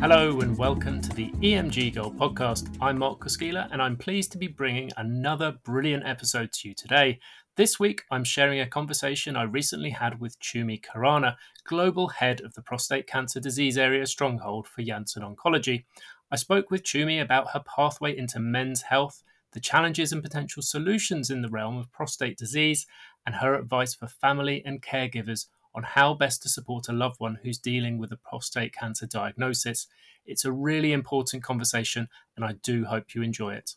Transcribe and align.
Hello 0.00 0.40
and 0.42 0.56
welcome 0.56 1.00
to 1.00 1.08
the 1.08 1.30
EMG 1.40 1.96
Gold 1.96 2.16
podcast. 2.16 2.72
I'm 2.80 2.98
Mark 2.98 3.18
Koskila 3.18 3.68
and 3.72 3.82
I'm 3.82 3.96
pleased 3.96 4.30
to 4.30 4.38
be 4.38 4.46
bringing 4.46 4.92
another 4.96 5.58
brilliant 5.64 6.06
episode 6.06 6.52
to 6.52 6.68
you 6.68 6.74
today. 6.74 7.18
This 7.56 7.80
week, 7.80 8.04
I'm 8.08 8.22
sharing 8.22 8.60
a 8.60 8.66
conversation 8.66 9.34
I 9.34 9.42
recently 9.42 9.90
had 9.90 10.20
with 10.20 10.38
Chumi 10.38 10.80
Khurana, 10.80 11.34
Global 11.64 12.06
Head 12.06 12.40
of 12.42 12.54
the 12.54 12.62
Prostate 12.62 13.08
Cancer 13.08 13.40
Disease 13.40 13.76
Area 13.76 14.06
Stronghold 14.06 14.68
for 14.68 14.82
Janssen 14.82 15.24
Oncology. 15.24 15.84
I 16.30 16.36
spoke 16.36 16.70
with 16.70 16.84
Chumi 16.84 17.20
about 17.20 17.50
her 17.50 17.64
pathway 17.66 18.16
into 18.16 18.38
men's 18.38 18.82
health, 18.82 19.24
the 19.50 19.58
challenges 19.58 20.12
and 20.12 20.22
potential 20.22 20.62
solutions 20.62 21.28
in 21.28 21.42
the 21.42 21.48
realm 21.48 21.76
of 21.76 21.90
prostate 21.90 22.38
disease, 22.38 22.86
and 23.26 23.34
her 23.34 23.56
advice 23.56 23.96
for 23.96 24.06
family 24.06 24.62
and 24.64 24.80
caregivers 24.80 25.46
on 25.74 25.82
how 25.82 26.14
best 26.14 26.42
to 26.42 26.48
support 26.48 26.88
a 26.88 26.92
loved 26.92 27.20
one 27.20 27.38
who's 27.42 27.58
dealing 27.58 27.98
with 27.98 28.12
a 28.12 28.16
prostate 28.16 28.74
cancer 28.74 29.06
diagnosis. 29.06 29.86
It's 30.26 30.44
a 30.44 30.52
really 30.52 30.92
important 30.92 31.42
conversation, 31.42 32.08
and 32.36 32.44
I 32.44 32.52
do 32.62 32.84
hope 32.84 33.14
you 33.14 33.22
enjoy 33.22 33.54
it. 33.54 33.74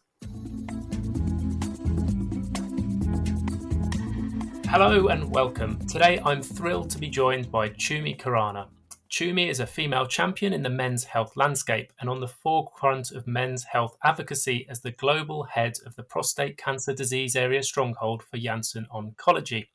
Hello 4.68 5.08
and 5.08 5.30
welcome. 5.30 5.86
Today 5.88 6.22
I'm 6.24 6.42
thrilled 6.42 6.90
to 6.92 6.98
be 6.98 7.10
joined 7.10 7.52
by 7.52 7.70
Chumi 7.70 8.18
Khurana. 8.18 8.68
Chumi 9.12 9.50
is 9.50 9.60
a 9.60 9.68
female 9.68 10.06
champion 10.06 10.54
in 10.54 10.64
the 10.64 10.70
men's 10.70 11.04
health 11.04 11.36
landscape 11.36 11.92
and 12.00 12.10
on 12.10 12.22
the 12.22 12.30
forefront 12.30 13.12
of 13.12 13.28
men's 13.28 13.66
health 13.66 13.98
advocacy 14.06 14.66
as 14.70 14.80
the 14.80 14.92
global 14.92 15.44
head 15.44 15.74
of 15.86 15.98
the 15.98 16.04
prostate 16.04 16.58
cancer 16.58 16.94
disease 16.94 17.36
area 17.36 17.62
stronghold 17.62 18.24
for 18.24 18.38
Janssen 18.38 18.88
Oncology. 18.90 19.68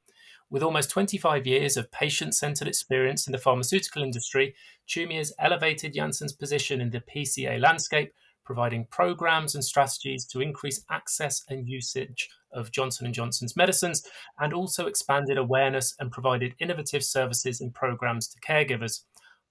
With 0.48 0.62
almost 0.62 0.90
25 0.90 1.44
years 1.44 1.76
of 1.76 1.90
patient 1.90 2.34
centered 2.34 2.68
experience 2.68 3.26
in 3.26 3.32
the 3.32 3.38
pharmaceutical 3.38 4.04
industry, 4.04 4.54
Chumi 4.88 5.16
has 5.16 5.32
elevated 5.40 5.94
Janssen's 5.94 6.32
position 6.32 6.80
in 6.80 6.90
the 6.90 7.00
PCA 7.00 7.60
landscape, 7.60 8.12
providing 8.44 8.86
programs 8.88 9.56
and 9.56 9.64
strategies 9.64 10.24
to 10.26 10.40
increase 10.40 10.84
access 10.88 11.44
and 11.48 11.68
usage 11.68 12.28
of 12.52 12.70
Johnson 12.70 13.12
& 13.12 13.12
Johnson's 13.12 13.56
medicines 13.56 14.06
and 14.38 14.54
also 14.54 14.86
expanded 14.86 15.36
awareness 15.36 15.96
and 15.98 16.12
provided 16.12 16.54
innovative 16.60 17.02
services 17.02 17.60
and 17.60 17.74
programs 17.74 18.28
to 18.28 18.40
caregivers. 18.40 19.02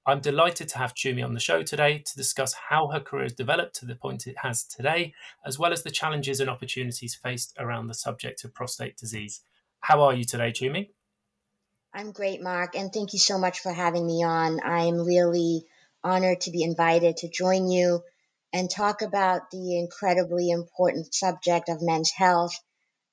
I'm 0.05 0.21
delighted 0.21 0.69
to 0.69 0.77
have 0.77 0.93
Chumi 0.93 1.25
on 1.25 1.33
the 1.33 1.41
show 1.41 1.61
today 1.61 1.97
to 2.05 2.15
discuss 2.15 2.53
how 2.69 2.87
her 2.87 3.01
career 3.01 3.23
has 3.23 3.33
developed 3.33 3.75
to 3.77 3.85
the 3.85 3.95
point 3.95 4.27
it 4.27 4.37
has 4.37 4.63
today, 4.63 5.13
as 5.45 5.59
well 5.59 5.73
as 5.73 5.83
the 5.83 5.91
challenges 5.91 6.39
and 6.39 6.49
opportunities 6.49 7.15
faced 7.15 7.53
around 7.59 7.87
the 7.87 7.93
subject 7.93 8.45
of 8.45 8.53
prostate 8.53 8.95
disease. 8.95 9.41
How 9.85 10.01
are 10.05 10.15
you 10.15 10.23
today, 10.23 10.51
Chumi? 10.51 10.89
I'm 11.93 12.11
great, 12.11 12.41
Mark, 12.41 12.75
and 12.75 12.91
thank 12.91 13.13
you 13.13 13.19
so 13.19 13.37
much 13.37 13.59
for 13.59 13.71
having 13.71 14.03
me 14.03 14.23
on. 14.23 14.59
I'm 14.63 15.05
really 15.05 15.63
honored 16.03 16.41
to 16.41 16.51
be 16.51 16.63
invited 16.63 17.17
to 17.17 17.29
join 17.29 17.69
you 17.69 18.01
and 18.51 18.67
talk 18.67 19.03
about 19.03 19.51
the 19.51 19.77
incredibly 19.77 20.49
important 20.49 21.13
subject 21.13 21.69
of 21.69 21.83
men's 21.83 22.09
health 22.09 22.55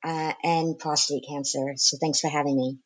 uh, 0.02 0.32
and 0.42 0.78
prostate 0.78 1.26
cancer. 1.28 1.74
So 1.76 1.98
thanks 2.00 2.20
for 2.20 2.28
having 2.28 2.56
me. 2.56 2.78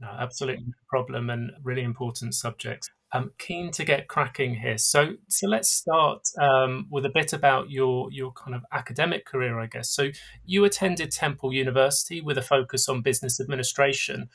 No, 0.00 0.08
absolutely 0.08 0.64
no 0.64 0.72
problem 0.88 1.28
and 1.28 1.50
really 1.62 1.82
important 1.82 2.34
subject. 2.34 2.88
I'm 3.12 3.32
keen 3.38 3.70
to 3.72 3.84
get 3.84 4.08
cracking 4.08 4.56
here. 4.56 4.76
So, 4.76 5.14
so 5.28 5.48
let's 5.48 5.70
start 5.70 6.28
um, 6.38 6.86
with 6.90 7.06
a 7.06 7.10
bit 7.10 7.32
about 7.32 7.70
your 7.70 8.10
your 8.12 8.32
kind 8.32 8.54
of 8.54 8.64
academic 8.72 9.24
career, 9.24 9.58
I 9.58 9.66
guess. 9.66 9.88
So, 9.90 10.10
you 10.44 10.64
attended 10.64 11.10
Temple 11.10 11.52
University 11.52 12.20
with 12.20 12.36
a 12.36 12.42
focus 12.42 12.88
on 12.88 13.00
business 13.00 13.40
administration. 13.40 14.28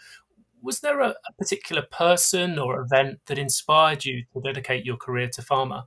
Was 0.62 0.80
there 0.80 1.02
a, 1.02 1.10
a 1.10 1.34
particular 1.38 1.84
person 1.84 2.58
or 2.58 2.82
event 2.82 3.20
that 3.28 3.38
inspired 3.38 4.06
you 4.06 4.24
to 4.34 4.42
dedicate 4.42 4.86
your 4.86 4.98
career 4.98 5.28
to 5.34 5.42
pharma? 5.42 5.86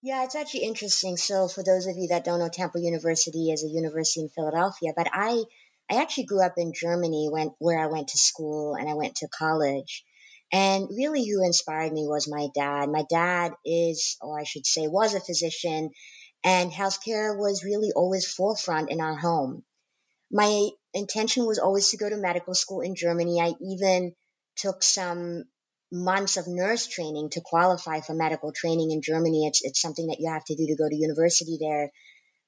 Yeah, 0.00 0.24
it's 0.24 0.36
actually 0.36 0.62
interesting. 0.62 1.16
So, 1.16 1.48
for 1.48 1.62
those 1.62 1.86
of 1.86 1.96
you 1.96 2.08
that 2.08 2.24
don't 2.24 2.38
know, 2.38 2.48
Temple 2.48 2.80
University 2.80 3.50
is 3.50 3.64
a 3.64 3.68
university 3.68 4.20
in 4.22 4.28
Philadelphia, 4.30 4.92
but 4.96 5.08
I 5.12 5.42
I 5.90 6.02
actually 6.02 6.24
grew 6.24 6.42
up 6.42 6.54
in 6.56 6.72
Germany 6.72 7.28
when 7.30 7.50
where 7.58 7.78
I 7.78 7.86
went 7.86 8.08
to 8.08 8.18
school 8.18 8.74
and 8.74 8.88
I 8.88 8.94
went 8.94 9.16
to 9.16 9.28
college. 9.28 10.04
And 10.52 10.88
really, 10.90 11.26
who 11.26 11.44
inspired 11.44 11.92
me 11.92 12.06
was 12.06 12.28
my 12.28 12.48
dad. 12.54 12.88
My 12.88 13.04
dad 13.08 13.52
is, 13.64 14.16
or 14.20 14.40
I 14.40 14.44
should 14.44 14.66
say, 14.66 14.88
was 14.88 15.14
a 15.14 15.20
physician, 15.20 15.90
and 16.42 16.72
healthcare 16.72 17.36
was 17.38 17.64
really 17.64 17.92
always 17.94 18.26
forefront 18.26 18.90
in 18.90 19.00
our 19.00 19.16
home. 19.16 19.64
My 20.30 20.68
intention 20.94 21.46
was 21.46 21.58
always 21.58 21.90
to 21.90 21.96
go 21.96 22.08
to 22.08 22.16
medical 22.16 22.54
school 22.54 22.80
in 22.80 22.94
Germany. 22.94 23.40
I 23.40 23.52
even 23.60 24.14
took 24.56 24.82
some 24.82 25.44
months 25.90 26.36
of 26.36 26.46
nurse 26.46 26.86
training 26.86 27.30
to 27.30 27.40
qualify 27.40 28.00
for 28.00 28.14
medical 28.14 28.52
training 28.52 28.90
in 28.90 29.02
Germany. 29.02 29.46
It's, 29.46 29.64
it's 29.64 29.80
something 29.80 30.06
that 30.08 30.18
you 30.18 30.30
have 30.30 30.44
to 30.44 30.54
do 30.54 30.66
to 30.66 30.76
go 30.76 30.88
to 30.88 30.96
university 30.96 31.58
there. 31.60 31.90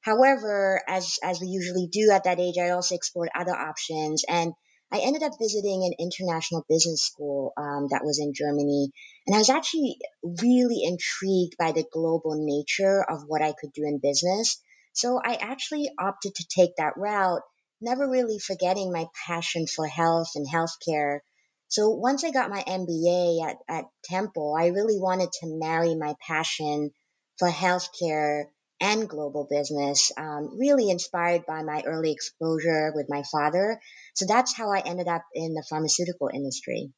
However, 0.03 0.82
as, 0.88 1.19
as 1.22 1.41
we 1.41 1.49
usually 1.49 1.87
do 1.87 2.11
at 2.12 2.25
that 2.25 2.41
age, 2.41 2.56
I 2.59 2.71
also 2.71 2.94
explored 2.94 3.31
other 3.34 3.55
options 3.55 4.25
and 4.28 4.53
I 4.93 4.99
ended 5.01 5.23
up 5.23 5.39
visiting 5.39 5.84
an 5.84 5.95
international 5.99 6.65
business 6.69 7.03
school 7.03 7.53
um, 7.56 7.89
that 7.91 8.05
was 8.05 8.19
in 8.19 8.34
Germany. 8.34 8.91
And 9.27 9.37
I 9.37 9.39
was 9.39 9.51
actually 9.51 9.99
really 10.25 10.83
intrigued 10.83 11.56
by 11.59 11.73
the 11.73 11.87
global 11.93 12.34
nature 12.34 13.05
of 13.09 13.23
what 13.27 13.43
I 13.43 13.53
could 13.53 13.73
do 13.73 13.84
in 13.84 14.00
business. 14.03 14.61
So 14.93 15.21
I 15.25 15.34
actually 15.34 15.91
opted 15.99 16.34
to 16.34 16.47
take 16.49 16.77
that 16.77 16.97
route, 16.97 17.43
never 17.81 18.09
really 18.09 18.39
forgetting 18.41 18.93
my 18.93 19.06
passion 19.27 19.67
for 19.69 19.87
health 19.87 20.33
and 20.34 20.47
healthcare. 20.49 21.21
So 21.69 21.91
once 21.91 22.25
I 22.25 22.33
got 22.33 22.50
my 22.50 22.62
MBA 22.62 23.49
at, 23.49 23.56
at 23.69 23.84
Temple, 24.05 24.56
I 24.59 24.69
really 24.69 24.99
wanted 24.99 25.31
to 25.41 25.59
marry 25.59 25.95
my 25.95 26.17
passion 26.27 26.91
for 27.39 27.49
healthcare 27.49 28.47
and 28.81 29.09
global 29.09 29.47
business, 29.49 30.13
um, 30.17 30.59
really 30.59 30.91
inspired 30.91 31.45
by 31.47 31.63
my 31.63 31.83
early 31.87 32.13
exposure 32.13 32.93
with 32.95 33.07
my 33.09 33.23
father. 33.31 33.81
So 34.15 34.27
that's 34.27 34.57
how 34.57 34.73
I 34.73 34.81
ended 34.81 35.09
up 35.09 35.25
in 35.35 35.55
the 35.55 35.65
pharmaceutical 35.69 36.31
industry. 36.33 36.93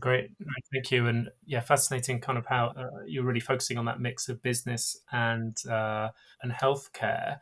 Great, 0.00 0.30
thank 0.70 0.90
you, 0.90 1.06
and 1.06 1.30
yeah, 1.46 1.60
fascinating. 1.60 2.20
Kind 2.20 2.36
of 2.36 2.44
how 2.44 2.74
uh, 2.76 3.04
you're 3.06 3.24
really 3.24 3.40
focusing 3.40 3.78
on 3.78 3.86
that 3.86 4.00
mix 4.00 4.28
of 4.28 4.42
business 4.42 5.00
and 5.10 5.56
uh, 5.66 6.10
and 6.42 6.52
healthcare. 6.52 7.38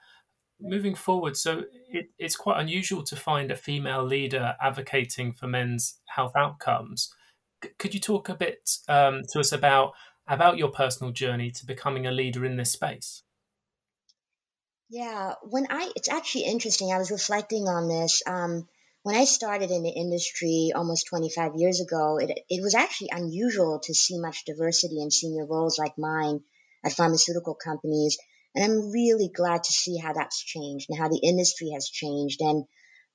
Moving 0.60 0.94
forward, 0.94 1.36
so 1.36 1.64
it, 1.90 2.10
it's 2.20 2.36
quite 2.36 2.60
unusual 2.60 3.02
to 3.02 3.16
find 3.16 3.50
a 3.50 3.56
female 3.56 4.04
leader 4.04 4.54
advocating 4.62 5.32
for 5.32 5.48
men's 5.48 5.98
health 6.06 6.34
outcomes. 6.36 7.12
C- 7.64 7.70
could 7.80 7.94
you 7.94 8.00
talk 8.00 8.28
a 8.28 8.34
bit 8.36 8.78
um, 8.88 9.22
to 9.32 9.40
us 9.40 9.50
about 9.50 9.94
about 10.28 10.58
your 10.58 10.70
personal 10.70 11.12
journey 11.12 11.50
to 11.52 11.66
becoming 11.66 12.06
a 12.06 12.10
leader 12.12 12.44
in 12.44 12.56
this 12.56 12.72
space. 12.72 13.22
Yeah, 14.88 15.34
when 15.42 15.66
I, 15.70 15.90
it's 15.96 16.08
actually 16.08 16.44
interesting. 16.44 16.92
I 16.92 16.98
was 16.98 17.10
reflecting 17.10 17.66
on 17.68 17.88
this. 17.88 18.22
Um, 18.26 18.68
when 19.02 19.16
I 19.16 19.24
started 19.24 19.70
in 19.70 19.82
the 19.82 19.90
industry 19.90 20.72
almost 20.74 21.06
25 21.08 21.52
years 21.56 21.80
ago, 21.80 22.18
it, 22.18 22.30
it 22.48 22.62
was 22.62 22.74
actually 22.74 23.10
unusual 23.12 23.80
to 23.84 23.94
see 23.94 24.18
much 24.18 24.44
diversity 24.44 25.00
in 25.00 25.10
senior 25.10 25.46
roles 25.46 25.78
like 25.78 25.98
mine 25.98 26.40
at 26.84 26.92
pharmaceutical 26.92 27.54
companies. 27.54 28.18
And 28.54 28.64
I'm 28.64 28.90
really 28.90 29.28
glad 29.28 29.64
to 29.64 29.72
see 29.72 29.98
how 29.98 30.12
that's 30.12 30.42
changed 30.42 30.86
and 30.88 30.98
how 30.98 31.08
the 31.08 31.20
industry 31.22 31.70
has 31.74 31.88
changed. 31.88 32.40
And 32.40 32.64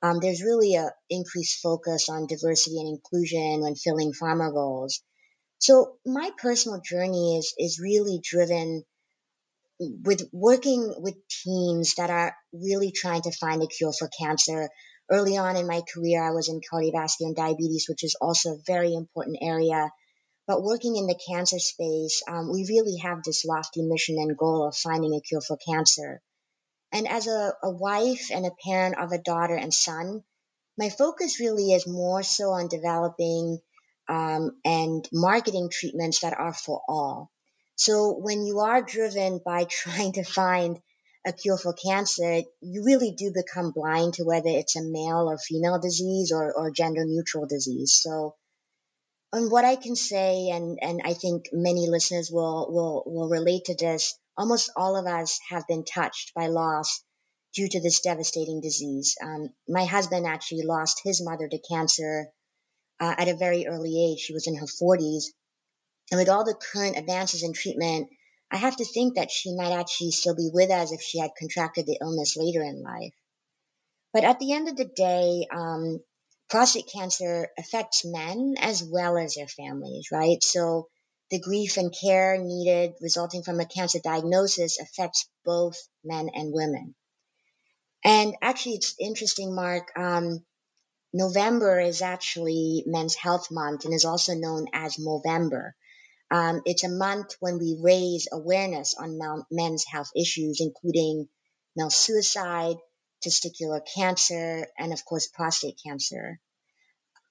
um, 0.01 0.19
there's 0.21 0.43
really 0.43 0.75
a 0.75 0.91
increased 1.09 1.61
focus 1.61 2.09
on 2.09 2.27
diversity 2.27 2.79
and 2.79 2.89
inclusion 2.89 3.61
when 3.61 3.75
filling 3.75 4.13
pharma 4.13 4.53
roles. 4.53 5.01
So 5.61 5.97
my 6.07 6.31
personal 6.39 6.81
journey 6.81 7.37
is 7.37 7.53
is 7.55 7.79
really 7.79 8.19
driven 8.23 8.83
with 9.79 10.27
working 10.33 10.95
with 10.97 11.15
teams 11.43 11.95
that 11.95 12.09
are 12.09 12.35
really 12.51 12.91
trying 12.91 13.21
to 13.21 13.31
find 13.31 13.61
a 13.61 13.67
cure 13.67 13.93
for 13.93 14.09
cancer. 14.09 14.69
Early 15.09 15.37
on 15.37 15.57
in 15.57 15.67
my 15.67 15.81
career, 15.93 16.23
I 16.23 16.31
was 16.31 16.49
in 16.49 16.61
cardiovascular 16.61 17.27
and 17.27 17.35
diabetes, 17.35 17.85
which 17.87 18.03
is 18.03 18.15
also 18.19 18.53
a 18.53 18.63
very 18.65 18.95
important 18.95 19.37
area. 19.41 19.91
But 20.47 20.63
working 20.63 20.95
in 20.95 21.05
the 21.05 21.19
cancer 21.29 21.59
space, 21.59 22.23
um, 22.27 22.51
we 22.51 22.65
really 22.67 22.97
have 22.97 23.21
this 23.23 23.45
lofty 23.45 23.83
mission 23.83 24.15
and 24.17 24.35
goal 24.35 24.67
of 24.67 24.75
finding 24.75 25.13
a 25.13 25.21
cure 25.21 25.41
for 25.41 25.57
cancer. 25.57 26.21
And 26.91 27.07
as 27.07 27.27
a, 27.27 27.53
a 27.61 27.69
wife 27.69 28.31
and 28.33 28.47
a 28.47 28.55
parent 28.65 28.97
of 28.97 29.11
a 29.11 29.21
daughter 29.21 29.55
and 29.55 29.71
son, 29.71 30.23
my 30.77 30.89
focus 30.89 31.39
really 31.39 31.71
is 31.73 31.85
more 31.85 32.23
so 32.23 32.49
on 32.51 32.67
developing 32.67 33.59
um, 34.07 34.57
and 34.65 35.07
marketing 35.11 35.69
treatments 35.71 36.19
that 36.21 36.37
are 36.37 36.53
for 36.53 36.81
all. 36.87 37.31
So 37.75 38.15
when 38.17 38.45
you 38.45 38.59
are 38.59 38.81
driven 38.81 39.39
by 39.43 39.63
trying 39.69 40.13
to 40.13 40.23
find 40.23 40.79
a 41.25 41.33
cure 41.33 41.57
for 41.57 41.73
cancer, 41.73 42.41
you 42.61 42.83
really 42.83 43.11
do 43.11 43.31
become 43.33 43.71
blind 43.71 44.15
to 44.15 44.23
whether 44.23 44.49
it's 44.49 44.75
a 44.75 44.83
male 44.83 45.29
or 45.29 45.37
female 45.37 45.79
disease 45.79 46.31
or, 46.31 46.51
or 46.53 46.71
gender 46.71 47.05
neutral 47.05 47.45
disease. 47.45 47.99
So, 48.01 48.35
on 49.33 49.49
what 49.49 49.63
I 49.63 49.75
can 49.77 49.95
say, 49.95 50.49
and, 50.49 50.79
and 50.81 51.01
I 51.05 51.13
think 51.13 51.45
many 51.53 51.87
listeners 51.87 52.29
will, 52.31 52.67
will, 52.69 53.03
will 53.05 53.29
relate 53.29 53.65
to 53.65 53.75
this, 53.75 54.17
almost 54.35 54.71
all 54.75 54.97
of 54.97 55.05
us 55.05 55.39
have 55.49 55.67
been 55.67 55.85
touched 55.85 56.33
by 56.33 56.47
loss 56.47 57.01
due 57.53 57.69
to 57.69 57.81
this 57.81 58.01
devastating 58.01 58.59
disease. 58.61 59.15
Um, 59.23 59.49
my 59.69 59.85
husband 59.85 60.25
actually 60.25 60.63
lost 60.63 61.01
his 61.03 61.23
mother 61.23 61.47
to 61.47 61.59
cancer 61.59 62.27
uh, 63.01 63.15
at 63.17 63.27
a 63.27 63.35
very 63.35 63.67
early 63.67 64.11
age. 64.11 64.19
She 64.19 64.33
was 64.33 64.47
in 64.47 64.55
her 64.55 64.67
40s. 64.67 65.25
And 66.11 66.19
with 66.19 66.29
all 66.29 66.45
the 66.45 66.55
current 66.55 66.97
advances 66.97 67.43
in 67.43 67.53
treatment, 67.53 68.09
I 68.51 68.57
have 68.57 68.77
to 68.77 68.85
think 68.85 69.15
that 69.15 69.31
she 69.31 69.55
might 69.55 69.73
actually 69.77 70.11
still 70.11 70.35
be 70.35 70.51
with 70.53 70.69
us 70.71 70.91
if 70.91 71.01
she 71.01 71.19
had 71.19 71.31
contracted 71.37 71.85
the 71.85 71.97
illness 72.01 72.37
later 72.37 72.61
in 72.61 72.83
life. 72.83 73.13
But 74.13 74.25
at 74.25 74.39
the 74.39 74.53
end 74.53 74.67
of 74.67 74.75
the 74.75 74.85
day, 74.85 75.47
um, 75.51 76.01
prostate 76.49 76.89
cancer 76.93 77.49
affects 77.57 78.05
men 78.05 78.55
as 78.59 78.83
well 78.83 79.17
as 79.17 79.35
their 79.35 79.47
families, 79.47 80.09
right? 80.11 80.43
So 80.43 80.89
the 81.31 81.39
grief 81.39 81.77
and 81.77 81.95
care 81.97 82.37
needed 82.37 82.93
resulting 83.01 83.41
from 83.41 83.59
a 83.61 83.65
cancer 83.65 83.99
diagnosis 84.03 84.79
affects 84.79 85.29
both 85.45 85.77
men 86.03 86.29
and 86.33 86.53
women. 86.53 86.93
And 88.03 88.35
actually, 88.41 88.75
it's 88.75 88.95
interesting, 88.99 89.55
Mark. 89.55 89.91
Um, 89.97 90.43
November 91.13 91.79
is 91.79 92.01
actually 92.01 92.83
Men's 92.85 93.15
Health 93.15 93.51
Month 93.51 93.85
and 93.85 93.93
is 93.93 94.05
also 94.05 94.33
known 94.33 94.67
as 94.73 94.97
Movember. 94.97 95.71
Um, 96.31 96.61
it's 96.65 96.85
a 96.85 96.89
month 96.89 97.35
when 97.41 97.59
we 97.59 97.77
raise 97.81 98.29
awareness 98.31 98.95
on 98.95 99.19
men's 99.51 99.83
health 99.83 100.09
issues, 100.15 100.61
including 100.61 101.27
male 101.75 101.89
suicide, 101.89 102.77
testicular 103.25 103.81
cancer, 103.95 104.65
and 104.77 104.93
of 104.93 105.03
course, 105.03 105.27
prostate 105.27 105.79
cancer. 105.85 106.39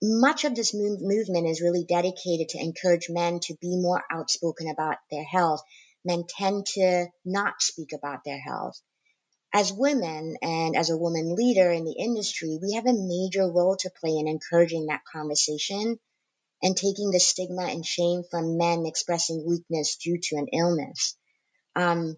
Much 0.03 0.45
of 0.45 0.55
this 0.55 0.75
move- 0.75 1.01
movement 1.01 1.47
is 1.47 1.63
really 1.63 1.85
dedicated 1.85 2.51
to 2.51 2.59
encourage 2.59 3.09
men 3.09 3.41
to 3.41 3.55
be 3.61 3.77
more 3.77 4.03
outspoken 4.11 4.69
about 4.69 4.99
their 5.11 5.25
health. 5.25 5.63
Men 6.05 6.25
tend 6.29 6.67
to 6.75 7.07
not 7.25 7.63
speak 7.63 7.93
about 7.95 8.25
their 8.25 8.39
health. 8.41 8.81
As 9.53 9.73
women 9.73 10.37
and 10.43 10.77
as 10.77 10.91
a 10.91 10.97
woman 10.97 11.35
leader 11.35 11.71
in 11.73 11.85
the 11.85 11.97
industry, 11.99 12.59
we 12.63 12.75
have 12.75 12.87
a 12.87 12.93
major 12.93 13.51
role 13.51 13.77
to 13.81 13.91
play 14.01 14.17
in 14.17 14.29
encouraging 14.29 14.87
that 14.87 15.03
conversation 15.13 15.99
and 16.63 16.77
taking 16.77 17.11
the 17.11 17.19
stigma 17.21 17.65
and 17.65 17.85
shame 17.85 18.23
from 18.31 18.59
men 18.59 18.87
expressing 18.87 19.45
weakness 19.47 19.97
due 19.97 20.19
to 20.23 20.37
an 20.37 20.47
illness. 20.53 21.17
Um, 21.75 22.17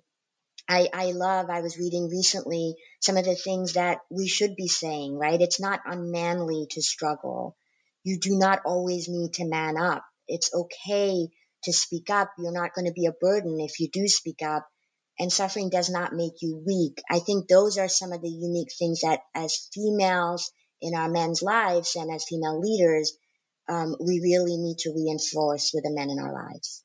I, 0.69 0.89
I 0.93 1.13
love, 1.13 1.51
I 1.51 1.61
was 1.61 1.79
reading 1.79 2.09
recently 2.09 2.75
some 3.01 3.17
of 3.17 3.25
the 3.25 3.35
things 3.35 3.75
that 3.75 3.99
we 4.11 4.29
should 4.29 4.57
be 4.57 4.69
saying, 4.69 5.17
right? 5.19 5.41
It's 5.41 5.61
not 5.61 5.81
unmanly 5.85 6.67
to 6.71 6.83
struggle. 6.83 7.57
You 8.05 8.19
do 8.19 8.37
not 8.37 8.61
always 8.65 9.09
need 9.09 9.35
to 9.35 9.49
man 9.49 9.77
up. 9.77 10.05
It's 10.29 10.55
okay 10.55 11.29
to 11.65 11.73
speak 11.73 12.11
up. 12.11 12.31
You're 12.39 12.53
not 12.53 12.75
going 12.75 12.87
to 12.87 12.93
be 12.93 13.07
a 13.07 13.13
burden 13.13 13.59
if 13.61 13.81
you 13.81 13.89
do 13.91 14.07
speak 14.09 14.43
up. 14.43 14.67
And 15.19 15.33
suffering 15.33 15.69
does 15.69 15.91
not 15.91 16.15
make 16.15 16.41
you 16.41 16.63
weak. 16.67 17.01
I 17.11 17.19
think 17.19 17.47
those 17.47 17.79
are 17.79 17.89
some 17.89 18.13
of 18.13 18.23
the 18.23 18.31
unique 18.31 18.73
things 18.79 19.01
that, 19.01 19.21
as 19.35 19.69
females 19.73 20.51
in 20.81 20.95
our 20.95 21.09
men's 21.09 21.43
lives 21.43 21.97
and 21.97 22.11
as 22.13 22.25
female 22.29 22.59
leaders, 22.59 23.17
um, 23.69 23.95
we 24.01 24.21
really 24.21 24.57
need 24.57 24.79
to 24.79 24.93
reinforce 24.95 25.71
with 25.75 25.85
the 25.85 25.93
men 25.93 26.11
in 26.11 26.19
our 26.19 26.33
lives. 26.33 26.83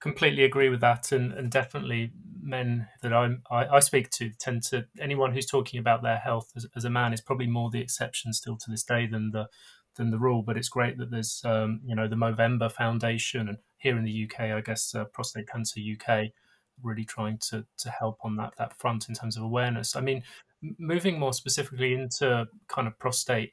Completely 0.00 0.44
agree 0.44 0.68
with 0.68 0.80
that, 0.80 1.12
and, 1.12 1.32
and 1.32 1.50
definitely 1.50 2.10
men 2.42 2.88
that 3.02 3.12
I, 3.12 3.36
I 3.50 3.80
speak 3.80 4.10
to 4.10 4.30
tend 4.38 4.62
to 4.64 4.86
anyone 5.00 5.32
who's 5.32 5.46
talking 5.46 5.80
about 5.80 6.02
their 6.02 6.18
health 6.18 6.50
as, 6.54 6.66
as, 6.76 6.84
a 6.84 6.90
man 6.90 7.14
is 7.14 7.22
probably 7.22 7.46
more 7.46 7.70
the 7.70 7.80
exception 7.80 8.34
still 8.34 8.58
to 8.58 8.70
this 8.70 8.82
day 8.82 9.06
than 9.06 9.30
the 9.30 9.48
than 9.96 10.10
the 10.10 10.18
rule. 10.18 10.42
But 10.42 10.58
it's 10.58 10.68
great 10.68 10.98
that 10.98 11.10
there's 11.10 11.40
um, 11.44 11.80
you 11.86 11.94
know 11.94 12.06
the 12.06 12.16
Movember 12.16 12.70
Foundation 12.70 13.48
and 13.48 13.58
here 13.78 13.96
in 13.96 14.04
the 14.04 14.24
UK, 14.28 14.40
I 14.40 14.60
guess 14.60 14.94
uh, 14.94 15.04
Prostate 15.04 15.48
Cancer 15.48 15.80
UK 15.80 16.32
really 16.82 17.04
trying 17.04 17.38
to 17.38 17.64
to 17.78 17.90
help 17.90 18.18
on 18.22 18.36
that 18.36 18.54
that 18.58 18.78
front 18.78 19.08
in 19.08 19.14
terms 19.14 19.36
of 19.36 19.42
awareness. 19.42 19.96
I 19.96 20.00
mean, 20.00 20.22
moving 20.78 21.18
more 21.18 21.32
specifically 21.32 21.94
into 21.94 22.46
kind 22.68 22.86
of 22.86 22.98
prostate 22.98 23.52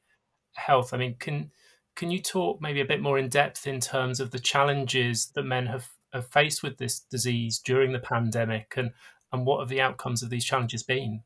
health. 0.53 0.93
I 0.93 0.97
mean, 0.97 1.15
can 1.19 1.51
can 1.95 2.11
you 2.11 2.21
talk 2.21 2.61
maybe 2.61 2.81
a 2.81 2.85
bit 2.85 3.01
more 3.01 3.17
in 3.17 3.29
depth 3.29 3.67
in 3.67 3.79
terms 3.79 4.19
of 4.19 4.31
the 4.31 4.39
challenges 4.39 5.27
that 5.35 5.43
men 5.43 5.67
have 5.67 5.89
have 6.13 6.27
faced 6.27 6.63
with 6.63 6.77
this 6.77 6.99
disease 6.99 7.59
during 7.59 7.91
the 7.91 7.99
pandemic 7.99 8.73
and 8.77 8.91
and 9.31 9.45
what 9.45 9.59
have 9.59 9.69
the 9.69 9.81
outcomes 9.81 10.23
of 10.23 10.29
these 10.29 10.45
challenges 10.45 10.83
been? 10.83 11.23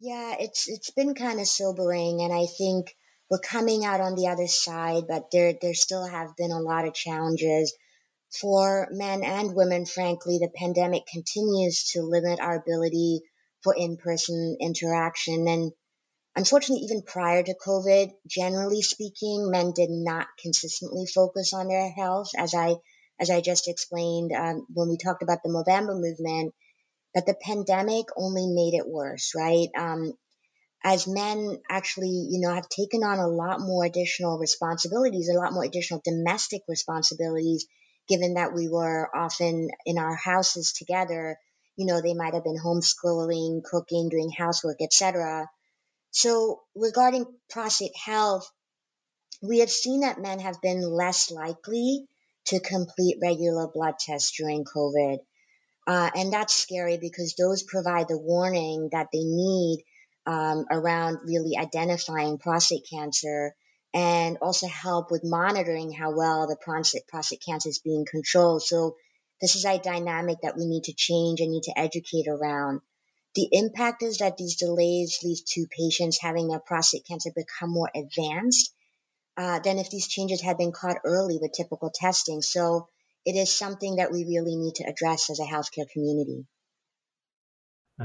Yeah, 0.00 0.36
it's 0.38 0.68
it's 0.68 0.90
been 0.90 1.14
kind 1.14 1.40
of 1.40 1.46
sobering 1.46 2.20
and 2.20 2.32
I 2.32 2.46
think 2.46 2.94
we're 3.30 3.38
coming 3.38 3.84
out 3.84 4.00
on 4.00 4.14
the 4.14 4.28
other 4.28 4.46
side, 4.46 5.04
but 5.08 5.30
there 5.30 5.54
there 5.60 5.74
still 5.74 6.06
have 6.06 6.36
been 6.36 6.50
a 6.50 6.60
lot 6.60 6.86
of 6.86 6.94
challenges. 6.94 7.74
For 8.30 8.88
men 8.90 9.24
and 9.24 9.54
women, 9.54 9.86
frankly, 9.86 10.38
the 10.38 10.50
pandemic 10.54 11.06
continues 11.06 11.90
to 11.92 12.02
limit 12.02 12.40
our 12.40 12.56
ability 12.56 13.22
for 13.62 13.74
in-person 13.74 14.58
interaction 14.60 15.48
and 15.48 15.72
Unfortunately, 16.38 16.84
even 16.84 17.02
prior 17.02 17.42
to 17.42 17.56
COVID, 17.66 18.12
generally 18.24 18.80
speaking, 18.80 19.50
men 19.50 19.72
did 19.72 19.90
not 19.90 20.28
consistently 20.40 21.04
focus 21.04 21.52
on 21.52 21.66
their 21.66 21.90
health, 21.90 22.30
as 22.36 22.54
I 22.54 22.76
as 23.18 23.28
I 23.28 23.40
just 23.40 23.66
explained 23.66 24.30
um, 24.30 24.64
when 24.72 24.88
we 24.88 24.96
talked 24.96 25.24
about 25.24 25.42
the 25.42 25.48
Movember 25.48 26.00
movement, 26.00 26.54
but 27.12 27.26
the 27.26 27.34
pandemic 27.34 28.06
only 28.16 28.46
made 28.46 28.74
it 28.78 28.86
worse, 28.86 29.32
right? 29.34 29.68
Um, 29.76 30.12
as 30.84 31.08
men 31.08 31.58
actually, 31.68 32.28
you 32.30 32.38
know, 32.38 32.54
have 32.54 32.68
taken 32.68 33.02
on 33.02 33.18
a 33.18 33.26
lot 33.26 33.60
more 33.60 33.84
additional 33.84 34.38
responsibilities, 34.38 35.28
a 35.28 35.36
lot 35.36 35.52
more 35.52 35.64
additional 35.64 36.00
domestic 36.04 36.62
responsibilities, 36.68 37.66
given 38.08 38.34
that 38.34 38.54
we 38.54 38.68
were 38.68 39.08
often 39.14 39.68
in 39.84 39.98
our 39.98 40.16
houses 40.16 40.72
together. 40.72 41.36
You 41.76 41.86
know, 41.86 42.00
they 42.00 42.14
might 42.14 42.34
have 42.34 42.44
been 42.44 42.58
homeschooling, 42.58 43.62
cooking, 43.64 44.08
doing 44.08 44.30
housework, 44.36 44.78
etc. 44.80 45.48
So 46.10 46.60
regarding 46.74 47.26
prostate 47.50 47.96
health, 47.96 48.50
we 49.42 49.60
have 49.60 49.70
seen 49.70 50.00
that 50.00 50.20
men 50.20 50.40
have 50.40 50.60
been 50.60 50.80
less 50.80 51.30
likely 51.30 52.06
to 52.46 52.60
complete 52.60 53.18
regular 53.22 53.68
blood 53.72 53.94
tests 54.00 54.36
during 54.36 54.64
COVID. 54.64 55.18
Uh, 55.86 56.10
and 56.14 56.32
that's 56.32 56.54
scary 56.54 56.98
because 56.98 57.34
those 57.38 57.62
provide 57.62 58.08
the 58.08 58.18
warning 58.18 58.88
that 58.92 59.08
they 59.12 59.22
need 59.22 59.84
um, 60.26 60.66
around 60.70 61.18
really 61.24 61.56
identifying 61.58 62.38
prostate 62.38 62.86
cancer 62.92 63.54
and 63.94 64.38
also 64.42 64.66
help 64.66 65.10
with 65.10 65.24
monitoring 65.24 65.92
how 65.92 66.14
well 66.14 66.46
the 66.46 66.56
prostate, 66.56 67.06
prostate 67.06 67.42
cancer 67.44 67.68
is 67.68 67.78
being 67.78 68.04
controlled. 68.10 68.62
So 68.62 68.96
this 69.40 69.56
is 69.56 69.64
a 69.64 69.78
dynamic 69.78 70.38
that 70.42 70.56
we 70.56 70.66
need 70.66 70.84
to 70.84 70.94
change 70.94 71.40
and 71.40 71.50
need 71.50 71.64
to 71.64 71.78
educate 71.78 72.28
around. 72.28 72.80
The 73.34 73.48
impact 73.52 74.02
is 74.02 74.18
that 74.18 74.36
these 74.36 74.56
delays 74.56 75.18
lead 75.22 75.38
to 75.48 75.66
patients 75.70 76.18
having 76.20 76.48
their 76.48 76.60
prostate 76.60 77.06
cancer 77.06 77.30
become 77.34 77.70
more 77.70 77.90
advanced 77.94 78.74
uh, 79.36 79.60
than 79.60 79.78
if 79.78 79.90
these 79.90 80.08
changes 80.08 80.42
had 80.42 80.58
been 80.58 80.72
caught 80.72 80.98
early 81.04 81.38
with 81.40 81.52
typical 81.52 81.90
testing. 81.94 82.42
So 82.42 82.88
it 83.24 83.36
is 83.36 83.56
something 83.56 83.96
that 83.96 84.10
we 84.10 84.24
really 84.24 84.56
need 84.56 84.74
to 84.76 84.84
address 84.84 85.30
as 85.30 85.38
a 85.38 85.44
healthcare 85.44 85.88
community. 85.88 86.46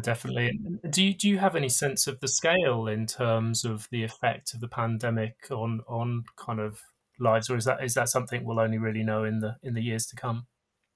Definitely. 0.02 0.60
Do 0.90 1.04
you, 1.04 1.14
do 1.14 1.30
you 1.30 1.38
have 1.38 1.56
any 1.56 1.70
sense 1.70 2.08
of 2.08 2.20
the 2.20 2.28
scale 2.28 2.88
in 2.88 3.06
terms 3.06 3.64
of 3.64 3.88
the 3.92 4.04
effect 4.04 4.54
of 4.54 4.60
the 4.60 4.68
pandemic 4.68 5.36
on 5.52 5.82
on 5.88 6.24
kind 6.36 6.60
of 6.60 6.80
lives, 7.20 7.50
or 7.50 7.58
is 7.58 7.66
that 7.66 7.84
is 7.84 7.94
that 7.94 8.10
something 8.10 8.44
we'll 8.44 8.60
only 8.60 8.80
really 8.80 9.04
know 9.04 9.24
in 9.24 9.40
the 9.40 9.56
in 9.62 9.74
the 9.74 9.84
years 9.84 10.08
to 10.08 10.16
come? 10.16 10.48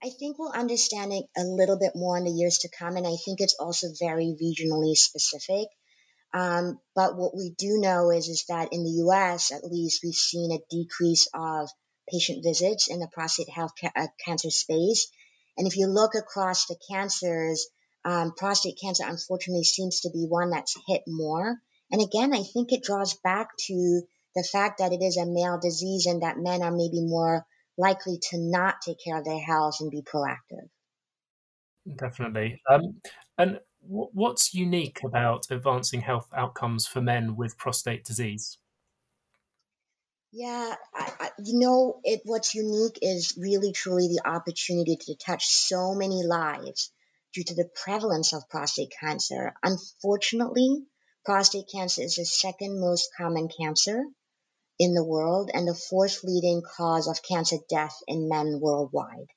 I 0.04 0.10
think 0.10 0.38
we'll 0.38 0.52
understand 0.52 1.12
it 1.12 1.26
a 1.36 1.44
little 1.44 1.80
bit 1.80 1.94
more 1.96 2.18
in 2.18 2.24
the 2.24 2.32
years 2.32 2.60
to 2.60 2.70
come, 2.70 2.98
and 2.98 3.08
I 3.08 3.16
think 3.26 3.40
it's 3.40 3.56
also 3.60 3.88
very 4.00 4.36
regionally 4.42 4.96
specific. 4.96 5.68
Um, 6.34 6.80
but 6.96 7.18
what 7.18 7.36
we 7.36 7.56
do 7.58 7.80
know 7.80 8.12
is, 8.12 8.28
is 8.28 8.46
that 8.50 8.70
in 8.72 8.84
the 8.84 8.98
U.S., 9.06 9.52
at 9.52 9.64
least, 9.64 10.02
we've 10.04 10.14
seen 10.14 10.52
a 10.52 10.62
decrease 10.70 11.28
of 11.34 11.70
patient 12.12 12.44
visits 12.44 12.90
in 12.90 13.00
the 13.00 13.08
prostate 13.12 13.50
health 13.50 13.72
ca- 13.80 13.92
uh, 13.96 14.08
cancer 14.24 14.50
space. 14.50 15.08
And 15.58 15.68
if 15.68 15.78
you 15.78 15.88
look 15.88 16.14
across 16.16 16.68
the 16.68 16.78
cancers, 16.92 17.68
um, 18.06 18.34
prostate 18.36 18.80
cancer 18.82 19.04
unfortunately 19.06 19.64
seems 19.64 20.02
to 20.02 20.10
be 20.10 20.26
one 20.28 20.52
that's 20.52 20.78
hit 20.88 21.04
more. 21.08 21.58
And 21.92 22.02
again, 22.02 22.34
I 22.34 22.44
think 22.44 22.72
it 22.72 22.84
draws 22.84 23.18
back 23.24 23.50
to 23.68 24.02
the 24.36 24.48
fact 24.52 24.80
that 24.80 24.94
it 24.94 25.02
is 25.02 25.18
a 25.18 25.26
male 25.26 25.60
disease 25.62 26.06
and 26.06 26.22
that 26.22 26.38
men 26.38 26.62
are 26.62 26.72
maybe 26.72 27.02
more 27.02 27.46
likely 27.78 28.20
to 28.30 28.38
not 28.38 28.76
take 28.86 28.98
care 29.04 29.18
of 29.18 29.26
their 29.26 29.40
health 29.40 29.78
and 29.80 29.92
be 29.92 30.02
proactive. 30.02 30.70
Definitely. 31.96 32.62
Um, 32.70 33.02
and 33.38 33.60
what's 33.82 34.54
unique 34.54 35.00
about 35.04 35.48
advancing 35.50 36.02
health 36.02 36.28
outcomes 36.36 36.86
for 36.86 37.02
men 37.02 37.36
with 37.36 37.58
prostate 37.58 38.04
disease? 38.04 38.58
Yeah, 40.34 40.76
I, 40.94 41.12
I, 41.20 41.30
you 41.44 41.60
know, 41.60 42.00
it, 42.04 42.22
what's 42.26 42.54
unique 42.54 43.00
is 43.02 43.38
really 43.38 43.72
truly 43.72 44.08
the 44.08 44.28
opportunity 44.28 44.98
to 44.98 45.16
touch 45.16 45.48
so 45.48 45.96
many 45.96 46.24
lives 46.26 46.92
due 47.38 47.44
to 47.44 47.56
the 47.56 47.70
prevalence 47.84 48.34
of 48.34 48.50
prostate 48.50 48.92
cancer. 49.00 49.54
Unfortunately, 49.62 50.84
prostate 51.24 51.70
cancer 51.72 52.02
is 52.02 52.16
the 52.16 52.26
second 52.26 52.82
most 52.82 53.10
common 53.16 53.48
cancer 53.48 54.04
in 54.80 54.96
the 54.96 55.04
world 55.04 55.52
and 55.54 55.68
the 55.68 55.76
fourth 55.90 56.24
leading 56.24 56.64
cause 56.64 57.08
of 57.08 57.22
cancer 57.22 57.58
death 57.70 57.96
in 58.08 58.28
men 58.28 58.60
worldwide. 58.60 59.28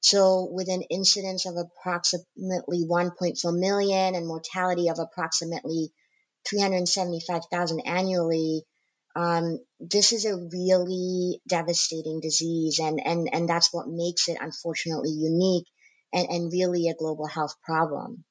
So 0.00 0.48
with 0.50 0.68
an 0.70 0.84
incidence 0.88 1.44
of 1.44 1.56
approximately 1.56 2.86
1.4 2.88 3.58
million 3.58 4.14
and 4.14 4.26
mortality 4.26 4.88
of 4.88 4.98
approximately 4.98 5.92
375,000 6.48 7.80
annually, 7.80 8.64
Um, 9.16 9.60
this 9.78 10.12
is 10.12 10.24
a 10.24 10.36
really 10.36 11.40
devastating 11.46 12.20
disease, 12.20 12.80
and, 12.80 13.00
and, 13.04 13.28
and 13.32 13.48
that's 13.48 13.72
what 13.72 13.86
makes 13.86 14.28
it 14.28 14.38
unfortunately 14.40 15.10
unique 15.10 15.68
and, 16.14 16.28
and 16.30 16.52
really 16.52 16.88
a 16.88 16.94
global 16.94 17.26
health 17.26 17.54
problem. 17.62 18.24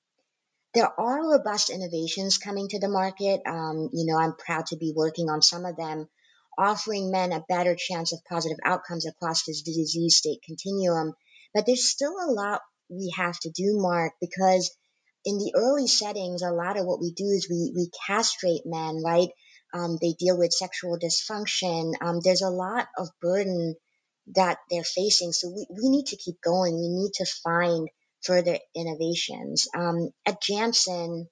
There 0.74 0.90
are 1.00 1.30
robust 1.30 1.70
innovations 1.70 2.40
coming 2.40 2.68
to 2.70 2.80
the 2.80 2.90
market. 2.90 3.42
Um, 3.46 3.90
you 3.94 4.08
know, 4.08 4.18
I'm 4.18 4.34
proud 4.34 4.66
to 4.68 4.78
be 4.78 4.94
working 4.96 5.30
on 5.30 5.44
some 5.44 5.66
of 5.66 5.76
them, 5.76 6.10
offering 6.58 7.12
men 7.12 7.32
a 7.32 7.46
better 7.48 7.76
chance 7.78 8.12
of 8.12 8.24
positive 8.28 8.58
outcomes 8.66 9.06
across 9.06 9.44
this 9.46 9.62
disease 9.62 10.18
state 10.18 10.40
continuum. 10.44 11.14
But 11.54 11.68
there's 11.68 11.88
still 11.88 12.16
a 12.20 12.32
lot 12.32 12.62
we 12.90 13.14
have 13.16 13.40
to 13.42 13.52
do, 13.52 13.78
Mark, 13.80 14.14
because 14.20 14.76
in 15.26 15.38
the 15.38 15.54
early 15.56 15.88
settings, 15.88 16.42
a 16.42 16.52
lot 16.52 16.78
of 16.78 16.86
what 16.86 17.00
we 17.00 17.12
do 17.12 17.26
is 17.26 17.48
we, 17.50 17.72
we 17.76 17.90
castrate 18.08 18.64
men, 18.66 19.04
right? 19.06 19.30
Um, 19.74 19.98
they 20.02 20.14
deal 20.18 20.38
with 20.38 20.52
sexual 20.52 20.98
dysfunction. 20.98 21.94
Um, 22.02 22.20
there's 22.24 22.42
a 22.42 22.50
lot 22.50 22.88
of 22.98 23.10
burden 23.22 23.76
that 24.36 24.58
they're 24.70 24.84
facing. 24.84 25.32
So 25.32 25.50
we, 25.50 25.68
we 25.70 25.90
need 25.90 26.08
to 26.08 26.18
keep 26.18 26.42
going. 26.42 26.76
We 26.76 26.90
need 26.90 27.14
to 27.16 27.26
find 27.26 27.88
further 28.24 28.58
innovations. 28.76 29.68
Um, 29.76 30.12
at 30.26 30.42
Janssen, 30.42 31.28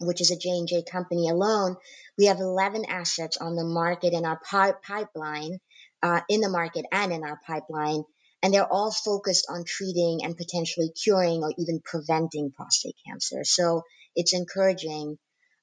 which 0.00 0.20
is 0.20 0.30
a 0.30 0.38
J&J 0.38 0.84
company 0.90 1.28
alone, 1.28 1.76
we 2.18 2.26
have 2.26 2.38
11 2.38 2.84
assets 2.86 3.38
on 3.38 3.56
the 3.56 3.64
market 3.64 4.12
in 4.12 4.24
our 4.26 4.38
pi- 4.38 4.74
pipeline, 4.86 5.58
uh, 6.02 6.20
in 6.28 6.40
the 6.40 6.50
market 6.50 6.86
and 6.92 7.12
in 7.12 7.24
our 7.24 7.40
pipeline 7.46 8.04
and 8.42 8.54
they're 8.54 8.72
all 8.72 8.92
focused 8.92 9.46
on 9.48 9.64
treating 9.64 10.24
and 10.24 10.36
potentially 10.36 10.90
curing 10.90 11.42
or 11.42 11.52
even 11.58 11.80
preventing 11.84 12.52
prostate 12.52 12.94
cancer. 13.06 13.44
So 13.44 13.82
it's 14.14 14.32
encouraging. 14.32 15.18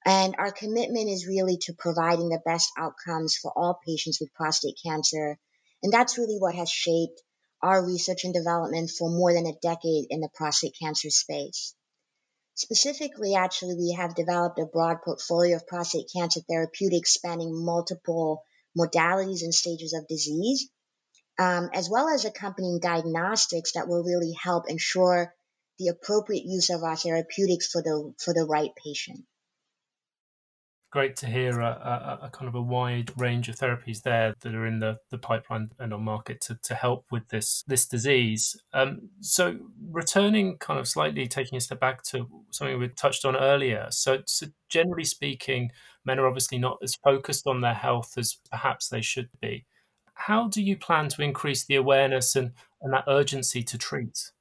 And 0.05 0.35
our 0.37 0.51
commitment 0.51 1.09
is 1.09 1.27
really 1.27 1.57
to 1.61 1.73
providing 1.73 2.29
the 2.29 2.41
best 2.45 2.69
outcomes 2.77 3.37
for 3.41 3.51
all 3.55 3.79
patients 3.85 4.19
with 4.19 4.33
prostate 4.33 4.77
cancer. 4.85 5.37
And 5.83 5.93
that's 5.93 6.17
really 6.17 6.37
what 6.39 6.55
has 6.55 6.69
shaped 6.69 7.21
our 7.61 7.85
research 7.85 8.23
and 8.23 8.33
development 8.33 8.91
for 8.91 9.09
more 9.09 9.33
than 9.33 9.47
a 9.47 9.59
decade 9.61 10.07
in 10.09 10.19
the 10.21 10.29
prostate 10.33 10.75
cancer 10.81 11.09
space. 11.09 11.73
Specifically, 12.55 13.35
actually, 13.35 13.75
we 13.75 13.95
have 13.97 14.15
developed 14.15 14.59
a 14.59 14.65
broad 14.65 14.97
portfolio 15.03 15.57
of 15.57 15.67
prostate 15.67 16.09
cancer 16.15 16.41
therapeutics 16.49 17.13
spanning 17.13 17.51
multiple 17.53 18.43
modalities 18.77 19.43
and 19.43 19.53
stages 19.53 19.93
of 19.93 20.07
disease 20.07 20.69
um, 21.37 21.69
as 21.73 21.89
well 21.89 22.09
as 22.09 22.25
accompanying 22.25 22.79
diagnostics 22.79 23.73
that 23.73 23.87
will 23.87 24.03
really 24.03 24.33
help 24.41 24.69
ensure 24.69 25.33
the 25.79 25.89
appropriate 25.89 26.45
use 26.45 26.69
of 26.69 26.83
our 26.83 26.95
therapeutics 26.95 27.67
for 27.67 27.81
the 27.81 28.13
for 28.19 28.33
the 28.33 28.45
right 28.45 28.71
patient. 28.83 29.25
Great 30.95 31.17
to 31.17 31.25
hear 31.27 31.59
a, 31.59 31.65
a, 31.65 32.25
a, 32.27 32.29
kind 32.29 32.47
of 32.47 32.55
a 32.55 32.61
wide 32.61 33.11
range 33.17 33.49
of 33.49 33.57
therapies 33.57 34.01
there 34.01 34.33
that 34.39 34.55
are 34.55 34.65
in 34.65 34.79
the, 34.79 34.97
the 35.11 35.17
pipeline 35.17 35.69
and 35.77 35.93
on 35.93 36.01
market 36.01 36.39
to, 36.39 36.57
to 36.63 36.73
help 36.73 37.03
with 37.11 37.27
this 37.27 37.65
this 37.67 37.85
disease. 37.85 38.55
Um, 38.71 39.09
so 39.19 39.57
returning 39.91 40.57
kind 40.59 40.79
of 40.79 40.87
slightly 40.87 41.27
taking 41.27 41.57
a 41.57 41.59
step 41.59 41.81
back 41.81 42.01
to 42.03 42.29
something 42.51 42.79
we 42.79 42.87
touched 42.87 43.25
on 43.25 43.35
earlier. 43.35 43.87
So, 43.89 44.21
so 44.25 44.47
generally 44.69 45.03
speaking, 45.03 45.69
men 46.05 46.17
are 46.17 46.27
obviously 46.27 46.59
not 46.59 46.77
as 46.81 46.95
focused 46.95 47.45
on 47.45 47.59
their 47.59 47.73
health 47.73 48.13
as 48.17 48.37
perhaps 48.49 48.87
they 48.87 49.01
should 49.01 49.27
be 49.41 49.65
how 50.15 50.47
do 50.47 50.63
you 50.63 50.77
plan 50.77 51.09
to 51.09 51.21
increase 51.21 51.65
the 51.65 51.75
awareness 51.75 52.37
and, 52.37 52.53
and 52.81 52.93
that 52.93 53.03
urgency 53.07 53.61
to 53.61 53.77
treat? 53.77 54.31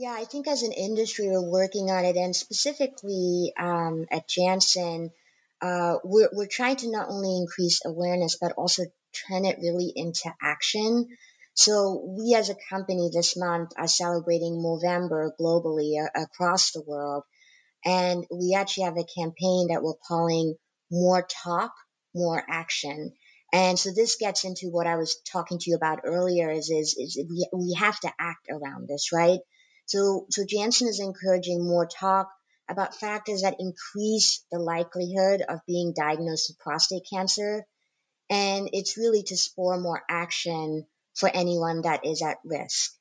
Yeah, 0.00 0.16
I 0.18 0.24
think 0.24 0.48
as 0.48 0.62
an 0.62 0.72
industry, 0.72 1.28
we're 1.28 1.42
working 1.42 1.90
on 1.90 2.06
it, 2.06 2.16
and 2.16 2.34
specifically 2.34 3.52
um, 3.60 4.06
at 4.10 4.26
Janssen, 4.26 5.10
uh, 5.60 5.96
we're, 6.02 6.30
we're 6.32 6.46
trying 6.46 6.76
to 6.76 6.90
not 6.90 7.10
only 7.10 7.36
increase 7.36 7.82
awareness, 7.84 8.38
but 8.40 8.52
also 8.52 8.84
turn 9.28 9.44
it 9.44 9.58
really 9.60 9.92
into 9.94 10.32
action. 10.42 11.06
So 11.52 12.02
we 12.16 12.34
as 12.34 12.48
a 12.48 12.56
company 12.70 13.10
this 13.12 13.36
month 13.36 13.72
are 13.76 13.86
celebrating 13.86 14.54
Movember 14.54 15.32
globally 15.38 16.02
uh, 16.02 16.22
across 16.22 16.72
the 16.72 16.82
world. 16.86 17.24
And 17.84 18.24
we 18.30 18.54
actually 18.56 18.84
have 18.84 18.96
a 18.96 19.04
campaign 19.04 19.68
that 19.68 19.82
we're 19.82 20.00
calling 20.08 20.54
More 20.90 21.28
Talk, 21.44 21.72
More 22.14 22.42
Action. 22.48 23.12
And 23.52 23.78
so 23.78 23.90
this 23.94 24.16
gets 24.16 24.44
into 24.46 24.70
what 24.70 24.86
I 24.86 24.96
was 24.96 25.20
talking 25.30 25.58
to 25.58 25.70
you 25.70 25.76
about 25.76 26.00
earlier 26.06 26.50
is, 26.50 26.70
is, 26.70 26.96
is 26.96 27.22
we, 27.28 27.46
we 27.52 27.74
have 27.78 28.00
to 28.00 28.12
act 28.18 28.48
around 28.50 28.88
this, 28.88 29.12
right? 29.12 29.40
So, 29.90 30.26
so 30.30 30.44
Janssen 30.44 30.86
is 30.86 31.00
encouraging 31.00 31.66
more 31.66 31.84
talk 31.84 32.30
about 32.68 32.94
factors 32.94 33.42
that 33.42 33.56
increase 33.58 34.44
the 34.52 34.60
likelihood 34.60 35.42
of 35.48 35.66
being 35.66 35.92
diagnosed 35.96 36.48
with 36.48 36.60
prostate 36.60 37.02
cancer. 37.12 37.66
And 38.30 38.70
it's 38.72 38.96
really 38.96 39.24
to 39.24 39.36
spur 39.36 39.80
more 39.80 40.00
action 40.08 40.86
for 41.16 41.28
anyone 41.28 41.82
that 41.82 42.06
is 42.06 42.22
at 42.22 42.38
risk. 42.44 42.92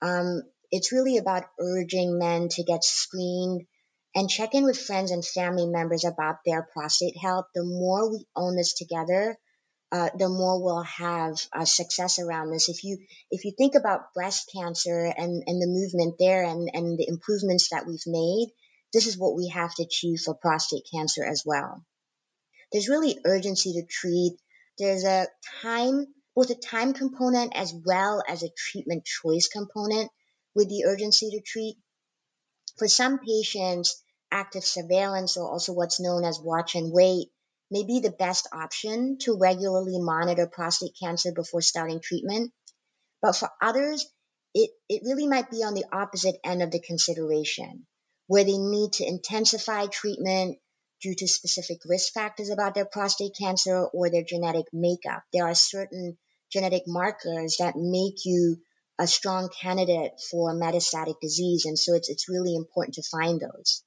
Um, 0.00 0.42
it's 0.70 0.92
really 0.92 1.16
about 1.16 1.46
urging 1.58 2.16
men 2.16 2.48
to 2.50 2.62
get 2.62 2.84
screened 2.84 3.66
and 4.14 4.30
check 4.30 4.54
in 4.54 4.64
with 4.64 4.78
friends 4.78 5.10
and 5.10 5.26
family 5.26 5.66
members 5.66 6.04
about 6.04 6.36
their 6.46 6.62
prostate 6.72 7.16
health. 7.20 7.46
The 7.56 7.64
more 7.64 8.08
we 8.08 8.24
own 8.36 8.54
this 8.54 8.74
together, 8.74 9.36
uh, 9.92 10.10
the 10.18 10.28
more 10.28 10.62
we'll 10.62 10.82
have 10.82 11.38
uh, 11.52 11.64
success 11.64 12.18
around 12.18 12.50
this. 12.50 12.68
If 12.68 12.82
you 12.82 12.98
if 13.30 13.44
you 13.44 13.52
think 13.56 13.74
about 13.74 14.12
breast 14.14 14.50
cancer 14.54 15.12
and, 15.16 15.44
and 15.46 15.62
the 15.62 15.66
movement 15.66 16.16
there 16.18 16.44
and, 16.44 16.70
and 16.72 16.98
the 16.98 17.06
improvements 17.08 17.68
that 17.70 17.86
we've 17.86 18.06
made, 18.06 18.48
this 18.92 19.06
is 19.06 19.16
what 19.16 19.36
we 19.36 19.48
have 19.48 19.74
to 19.74 19.84
achieve 19.84 20.20
for 20.24 20.34
prostate 20.34 20.88
cancer 20.92 21.24
as 21.24 21.44
well. 21.46 21.84
There's 22.72 22.88
really 22.88 23.18
urgency 23.24 23.74
to 23.74 23.86
treat. 23.86 24.36
There's 24.78 25.04
a 25.04 25.28
time, 25.62 26.06
both 26.34 26.50
a 26.50 26.56
time 26.56 26.92
component 26.92 27.56
as 27.56 27.72
well 27.84 28.22
as 28.28 28.42
a 28.42 28.50
treatment 28.56 29.04
choice 29.04 29.48
component 29.48 30.10
with 30.54 30.68
the 30.68 30.84
urgency 30.86 31.30
to 31.30 31.40
treat. 31.40 31.76
For 32.76 32.88
some 32.88 33.20
patients, 33.20 34.02
active 34.32 34.64
surveillance 34.64 35.36
or 35.36 35.48
also 35.48 35.72
what's 35.72 36.00
known 36.00 36.24
as 36.24 36.40
watch 36.40 36.74
and 36.74 36.92
wait 36.92 37.28
may 37.70 37.84
be 37.84 38.00
the 38.00 38.10
best 38.10 38.48
option 38.52 39.18
to 39.20 39.38
regularly 39.38 39.98
monitor 39.98 40.46
prostate 40.46 40.96
cancer 41.00 41.32
before 41.32 41.62
starting 41.62 42.00
treatment. 42.00 42.52
But 43.22 43.36
for 43.36 43.50
others, 43.60 44.06
it, 44.54 44.70
it 44.88 45.02
really 45.04 45.26
might 45.26 45.50
be 45.50 45.62
on 45.62 45.74
the 45.74 45.86
opposite 45.92 46.36
end 46.44 46.62
of 46.62 46.70
the 46.70 46.80
consideration, 46.80 47.86
where 48.26 48.44
they 48.44 48.58
need 48.58 48.92
to 48.94 49.06
intensify 49.06 49.86
treatment 49.86 50.58
due 51.02 51.14
to 51.14 51.28
specific 51.28 51.78
risk 51.84 52.12
factors 52.12 52.50
about 52.50 52.74
their 52.74 52.86
prostate 52.86 53.36
cancer 53.38 53.84
or 53.84 54.10
their 54.10 54.24
genetic 54.24 54.66
makeup. 54.72 55.22
There 55.32 55.46
are 55.46 55.54
certain 55.54 56.16
genetic 56.50 56.84
markers 56.86 57.56
that 57.58 57.74
make 57.76 58.24
you 58.24 58.58
a 58.98 59.06
strong 59.06 59.50
candidate 59.60 60.12
for 60.30 60.54
metastatic 60.54 61.20
disease, 61.20 61.66
and 61.66 61.78
so 61.78 61.94
it's, 61.94 62.08
it's 62.08 62.28
really 62.28 62.54
important 62.54 62.94
to 62.94 63.02
find 63.02 63.40
those. 63.40 63.82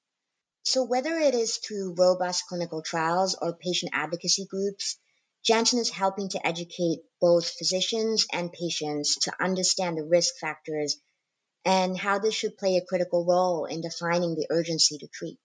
So 0.69 0.83
whether 0.83 1.17
it 1.17 1.33
is 1.33 1.57
through 1.57 1.95
robust 1.97 2.45
clinical 2.47 2.83
trials 2.83 3.33
or 3.41 3.53
patient 3.55 3.91
advocacy 3.91 4.45
groups, 4.45 4.99
Janssen 5.43 5.79
is 5.79 5.89
helping 5.89 6.29
to 6.29 6.45
educate 6.45 6.99
both 7.19 7.49
physicians 7.49 8.27
and 8.31 8.53
patients 8.53 9.15
to 9.23 9.33
understand 9.43 9.97
the 9.97 10.03
risk 10.03 10.35
factors 10.39 11.01
and 11.65 11.97
how 11.97 12.19
this 12.19 12.35
should 12.35 12.55
play 12.55 12.77
a 12.77 12.85
critical 12.85 13.25
role 13.25 13.65
in 13.65 13.81
defining 13.81 14.35
the 14.35 14.45
urgency 14.51 14.99
to 14.99 15.07
treat. 15.07 15.39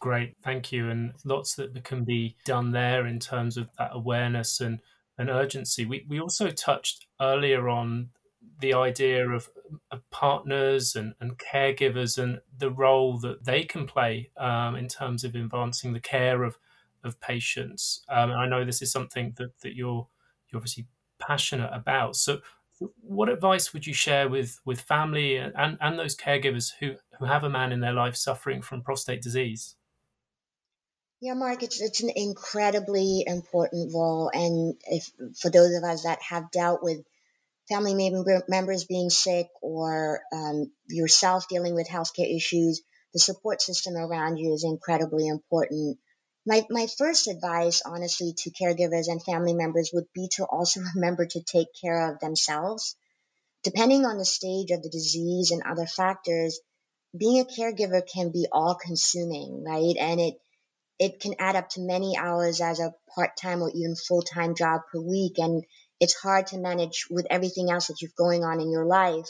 Great, 0.00 0.36
thank 0.42 0.72
you. 0.72 0.88
And 0.88 1.12
lots 1.26 1.56
that 1.56 1.84
can 1.84 2.04
be 2.04 2.36
done 2.46 2.70
there 2.72 3.06
in 3.06 3.18
terms 3.18 3.58
of 3.58 3.68
that 3.76 3.90
awareness 3.92 4.62
and, 4.62 4.80
and 5.18 5.28
urgency. 5.28 5.84
We, 5.84 6.06
we 6.08 6.18
also 6.18 6.48
touched 6.48 7.04
earlier 7.20 7.68
on 7.68 8.08
the 8.60 8.74
idea 8.74 9.28
of, 9.28 9.48
of 9.90 10.08
partners 10.10 10.94
and, 10.94 11.14
and, 11.20 11.38
caregivers 11.38 12.16
and 12.16 12.40
the 12.56 12.70
role 12.70 13.18
that 13.18 13.44
they 13.44 13.64
can 13.64 13.86
play 13.86 14.30
um, 14.38 14.76
in 14.76 14.88
terms 14.88 15.24
of 15.24 15.34
advancing 15.34 15.92
the 15.92 16.00
care 16.00 16.44
of, 16.44 16.58
of 17.02 17.20
patients. 17.20 18.04
Um, 18.08 18.30
I 18.30 18.46
know 18.46 18.64
this 18.64 18.82
is 18.82 18.92
something 18.92 19.34
that, 19.36 19.58
that 19.60 19.74
you're, 19.74 20.06
you're 20.48 20.58
obviously 20.58 20.86
passionate 21.18 21.70
about. 21.72 22.16
So, 22.16 22.40
what 23.00 23.28
advice 23.28 23.72
would 23.72 23.86
you 23.86 23.94
share 23.94 24.28
with, 24.28 24.58
with 24.64 24.80
family 24.80 25.36
and, 25.36 25.78
and 25.80 25.98
those 25.98 26.16
caregivers 26.16 26.72
who, 26.80 26.94
who 27.18 27.26
have 27.26 27.44
a 27.44 27.50
man 27.50 27.70
in 27.70 27.80
their 27.80 27.92
life 27.92 28.16
suffering 28.16 28.60
from 28.60 28.82
prostate 28.82 29.22
disease? 29.22 29.76
Yeah, 31.20 31.34
Mark, 31.34 31.62
it's, 31.62 31.80
it's 31.80 32.02
an 32.02 32.10
incredibly 32.16 33.22
important 33.24 33.94
role. 33.94 34.28
And 34.34 34.74
if 34.86 35.08
for 35.40 35.50
those 35.50 35.72
of 35.76 35.84
us 35.84 36.02
that 36.02 36.20
have 36.20 36.50
dealt 36.50 36.82
with 36.82 37.04
family 37.72 38.12
members 38.48 38.84
being 38.84 39.10
sick 39.10 39.48
or 39.60 40.20
um, 40.32 40.70
yourself 40.88 41.48
dealing 41.48 41.74
with 41.74 41.88
healthcare 41.88 42.34
issues, 42.34 42.82
the 43.14 43.20
support 43.20 43.60
system 43.60 43.94
around 43.96 44.36
you 44.36 44.52
is 44.52 44.64
incredibly 44.64 45.28
important. 45.28 45.98
My, 46.46 46.64
my 46.70 46.86
first 46.98 47.28
advice, 47.28 47.82
honestly, 47.84 48.34
to 48.38 48.50
caregivers 48.50 49.08
and 49.08 49.22
family 49.22 49.54
members 49.54 49.90
would 49.92 50.06
be 50.14 50.28
to 50.36 50.44
also 50.44 50.80
remember 50.94 51.26
to 51.26 51.42
take 51.42 51.68
care 51.80 52.10
of 52.10 52.20
themselves. 52.20 52.96
Depending 53.62 54.04
on 54.04 54.18
the 54.18 54.24
stage 54.24 54.70
of 54.70 54.82
the 54.82 54.90
disease 54.90 55.52
and 55.52 55.62
other 55.62 55.86
factors, 55.86 56.60
being 57.16 57.40
a 57.40 57.44
caregiver 57.44 58.02
can 58.12 58.32
be 58.32 58.46
all 58.50 58.74
consuming, 58.74 59.62
right? 59.64 59.94
And 60.00 60.20
it, 60.20 60.34
it 60.98 61.20
can 61.20 61.34
add 61.38 61.56
up 61.56 61.68
to 61.70 61.80
many 61.80 62.16
hours 62.16 62.60
as 62.60 62.80
a 62.80 62.94
part-time 63.14 63.62
or 63.62 63.70
even 63.70 63.94
full-time 63.94 64.54
job 64.56 64.80
per 64.90 65.00
week 65.00 65.38
and 65.38 65.64
it's 66.02 66.14
hard 66.14 66.48
to 66.48 66.58
manage 66.58 67.06
with 67.08 67.28
everything 67.30 67.70
else 67.70 67.86
that 67.86 68.02
you've 68.02 68.16
going 68.16 68.42
on 68.42 68.60
in 68.60 68.72
your 68.72 68.84
life. 68.84 69.28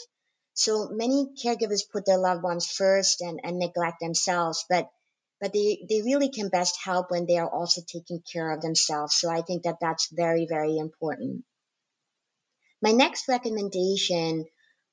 So 0.55 0.89
many 0.89 1.29
caregivers 1.43 1.87
put 1.91 2.07
their 2.07 2.17
loved 2.17 2.41
ones 2.41 2.65
first 2.65 3.21
and, 3.21 3.39
and 3.43 3.59
neglect 3.59 3.99
themselves 4.01 4.65
but 4.67 4.89
but 5.39 5.51
they, 5.51 5.85
they 5.89 6.01
really 6.01 6.29
can 6.29 6.47
best 6.47 6.77
help 6.81 7.11
when 7.11 7.25
they 7.25 7.37
are 7.37 7.49
also 7.49 7.81
taking 7.85 8.23
care 8.31 8.51
of 8.51 8.61
themselves. 8.61 9.13
So 9.15 9.29
i 9.29 9.41
think 9.43 9.63
that 9.63 9.77
that's 9.81 10.09
very 10.11 10.47
very 10.49 10.77
important. 10.77 11.45
My 12.81 12.91
next 12.91 13.27
recommendation 13.27 14.45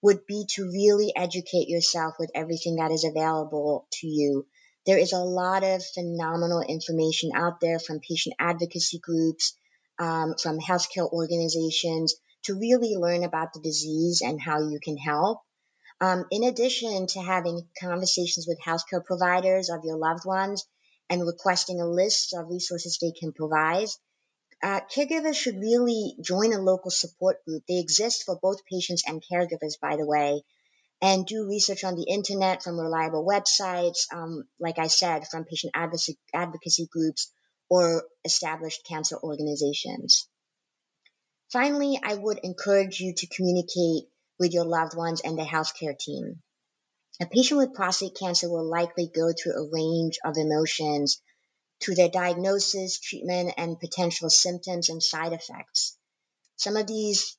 would 0.03 0.27
be 0.27 0.45
to 0.57 0.71
really 0.71 1.13
educate 1.17 1.69
yourself 1.69 2.17
with 2.19 2.31
everything 2.35 2.77
that 2.77 2.93
is 2.93 3.05
available 3.05 3.87
to 4.01 4.07
you. 4.07 4.47
There 4.85 4.99
is 4.99 5.13
a 5.13 5.29
lot 5.43 5.63
of 5.63 5.83
phenomenal 5.95 6.61
information 6.61 7.31
out 7.35 7.61
there 7.61 7.79
from 7.79 8.01
patient 8.01 8.35
advocacy 8.39 8.99
groups, 8.99 9.55
um, 10.01 10.35
from 10.43 10.59
healthcare 10.59 11.11
organizations 11.13 12.15
to 12.45 12.59
really 12.59 12.97
learn 12.97 13.23
about 13.23 13.53
the 13.53 13.61
disease 13.61 14.23
and 14.25 14.41
how 14.41 14.59
you 14.59 14.81
can 14.83 14.97
help. 14.97 15.41
Um, 16.01 16.25
in 16.31 16.43
addition 16.43 17.07
to 17.09 17.21
having 17.21 17.69
conversations 17.79 18.47
with 18.49 18.59
healthcare 18.61 19.05
providers 19.05 19.69
of 19.69 19.85
your 19.85 19.99
loved 19.99 20.25
ones 20.25 20.67
and 21.11 21.27
requesting 21.27 21.81
a 21.81 21.87
list 21.87 22.35
of 22.35 22.49
resources 22.49 22.99
they 22.99 23.13
can 23.13 23.33
provide, 23.33 23.89
uh, 24.63 24.81
caregivers 24.95 25.37
should 25.37 25.61
really 25.61 26.17
join 26.23 26.55
a 26.55 26.59
local 26.59 26.91
support 26.91 27.45
group. 27.45 27.63
They 27.69 27.79
exist 27.79 28.25
for 28.25 28.39
both 28.41 28.65
patients 28.65 29.05
and 29.07 29.23
caregivers, 29.31 29.79
by 29.81 29.97
the 29.97 30.07
way 30.07 30.43
and 31.03 31.27
do 31.27 31.49
research 31.49 31.83
on 31.85 31.95
the 31.95 32.05
internet 32.05 32.63
from 32.63 32.79
reliable 32.79 33.25
websites, 33.25 34.01
um, 34.13 34.45
like 34.59 34.79
I 34.79 34.89
said, 34.89 35.27
from 35.29 35.45
patient 35.45 35.73
advocacy, 35.75 36.19
advocacy 36.35 36.89
groups 36.93 37.33
or 37.71 38.05
established 38.25 38.85
cancer 38.85 39.17
organizations. 39.23 40.29
Finally, 41.51 42.01
I 42.03 42.15
would 42.15 42.41
encourage 42.43 43.01
you 43.01 43.15
to 43.15 43.27
communicate 43.27 44.11
with 44.39 44.53
your 44.53 44.65
loved 44.65 44.97
ones 44.97 45.21
and 45.23 45.39
the 45.39 45.45
healthcare 45.45 45.99
team. 45.99 46.43
A 47.21 47.27
patient 47.27 47.59
with 47.59 47.75
prostate 47.75 48.17
cancer 48.19 48.51
will 48.51 48.69
likely 48.69 49.07
go 49.07 49.33
through 49.33 49.53
a 49.53 49.71
range 49.71 50.19
of 50.25 50.37
emotions 50.37 51.21
through 51.81 51.95
their 51.95 52.09
diagnosis, 52.09 52.99
treatment, 52.99 53.55
and 53.57 53.81
potential 53.81 54.31
symptoms 54.31 54.89
and 54.89 55.03
side 55.03 55.33
effects. 55.33 55.97
Some 56.57 56.77
of 56.77 56.87
these 56.87 57.37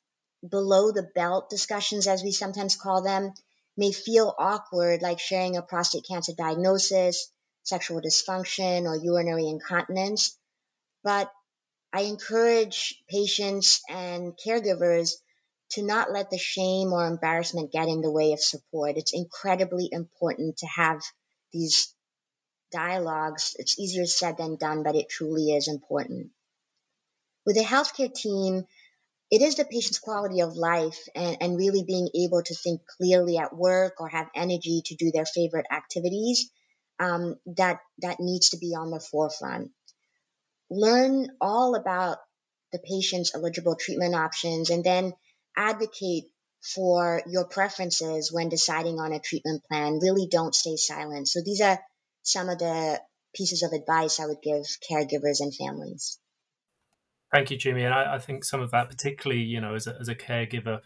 below 0.48 0.92
the 0.92 1.10
belt 1.16 1.50
discussions, 1.50 2.08
as 2.08 2.24
we 2.24 2.32
sometimes 2.32 2.76
call 2.76 3.02
them, 3.02 3.34
may 3.78 3.92
feel 3.92 4.34
awkward, 4.38 5.02
like 5.02 5.20
sharing 5.20 5.58
a 5.58 5.62
prostate 5.62 6.06
cancer 6.08 6.34
diagnosis, 6.38 7.32
sexual 7.64 8.02
dysfunction, 8.02 8.84
or 8.84 8.96
urinary 8.96 9.48
incontinence. 9.48 10.38
But 11.04 11.32
I 11.94 12.02
encourage 12.02 13.02
patients 13.10 13.82
and 13.90 14.34
caregivers 14.38 15.16
to 15.72 15.84
not 15.84 16.12
let 16.12 16.30
the 16.30 16.38
shame 16.38 16.94
or 16.94 17.06
embarrassment 17.06 17.72
get 17.72 17.88
in 17.88 18.02
the 18.02 18.12
way 18.12 18.34
of 18.34 18.42
support. 18.42 18.98
It's 18.98 19.14
incredibly 19.14 19.90
important 19.92 20.58
to 20.58 20.68
have 20.68 21.02
these 21.54 21.94
dialogues. 22.72 23.56
It's 23.58 23.80
easier 23.80 24.06
said 24.06 24.38
than 24.38 24.56
done, 24.56 24.84
but 24.84 24.96
it 24.96 25.10
truly 25.10 25.52
is 25.52 25.68
important. 25.68 26.32
With 27.46 27.58
a 27.58 27.64
healthcare 27.64 28.14
team, 28.14 28.66
it 29.32 29.42
is 29.42 29.56
the 29.56 29.66
patient's 29.66 30.00
quality 30.00 30.42
of 30.42 30.56
life 30.56 31.00
and, 31.16 31.38
and 31.42 31.58
really 31.58 31.84
being 31.84 32.10
able 32.16 32.44
to 32.44 32.56
think 32.56 32.82
clearly 32.98 33.38
at 33.38 33.56
work 33.56 34.00
or 34.00 34.10
have 34.10 34.30
energy 34.36 34.82
to 34.86 34.96
do 34.96 35.12
their 35.12 35.26
favorite 35.26 35.66
activities 35.72 36.50
um, 37.00 37.36
that 37.58 37.80
that 38.00 38.20
needs 38.20 38.50
to 38.50 38.58
be 38.58 38.76
on 38.78 38.92
the 38.92 39.00
forefront. 39.00 39.72
Learn 40.70 41.28
all 41.42 41.76
about 41.76 42.18
the 42.72 42.80
patient's 42.80 43.36
eligible 43.36 43.76
treatment 43.76 44.16
options 44.16 44.70
and 44.70 44.84
then 44.84 45.14
advocate 45.58 46.26
for 46.62 47.22
your 47.28 47.46
preferences 47.46 48.32
when 48.32 48.50
deciding 48.50 49.00
on 49.00 49.12
a 49.12 49.20
treatment 49.20 49.64
plan. 49.66 50.00
Really 50.00 50.28
don't 50.30 50.56
stay 50.56 50.76
silent. 50.78 51.28
So 51.28 51.42
these 51.44 51.62
are 51.62 51.80
some 52.24 52.50
of 52.50 52.60
the 52.60 53.02
pieces 53.36 53.64
of 53.64 53.74
advice 53.74 54.20
I 54.20 54.28
would 54.28 54.42
give 54.44 54.64
caregivers 54.90 55.40
and 55.40 55.54
families. 55.56 56.20
Thank 57.34 57.50
you, 57.50 57.58
Chumi. 57.58 57.86
And 57.86 57.94
I, 57.94 58.16
I, 58.16 58.20
think 58.20 58.44
some 58.44 58.62
of 58.62 58.72
that, 58.72 58.90
particularly, 58.90 59.42
you 59.42 59.62
know, 59.62 59.74
as 59.76 59.88
a, 59.88 59.98
as 60.00 60.10
a 60.10 60.16
caregiver, 60.16 60.82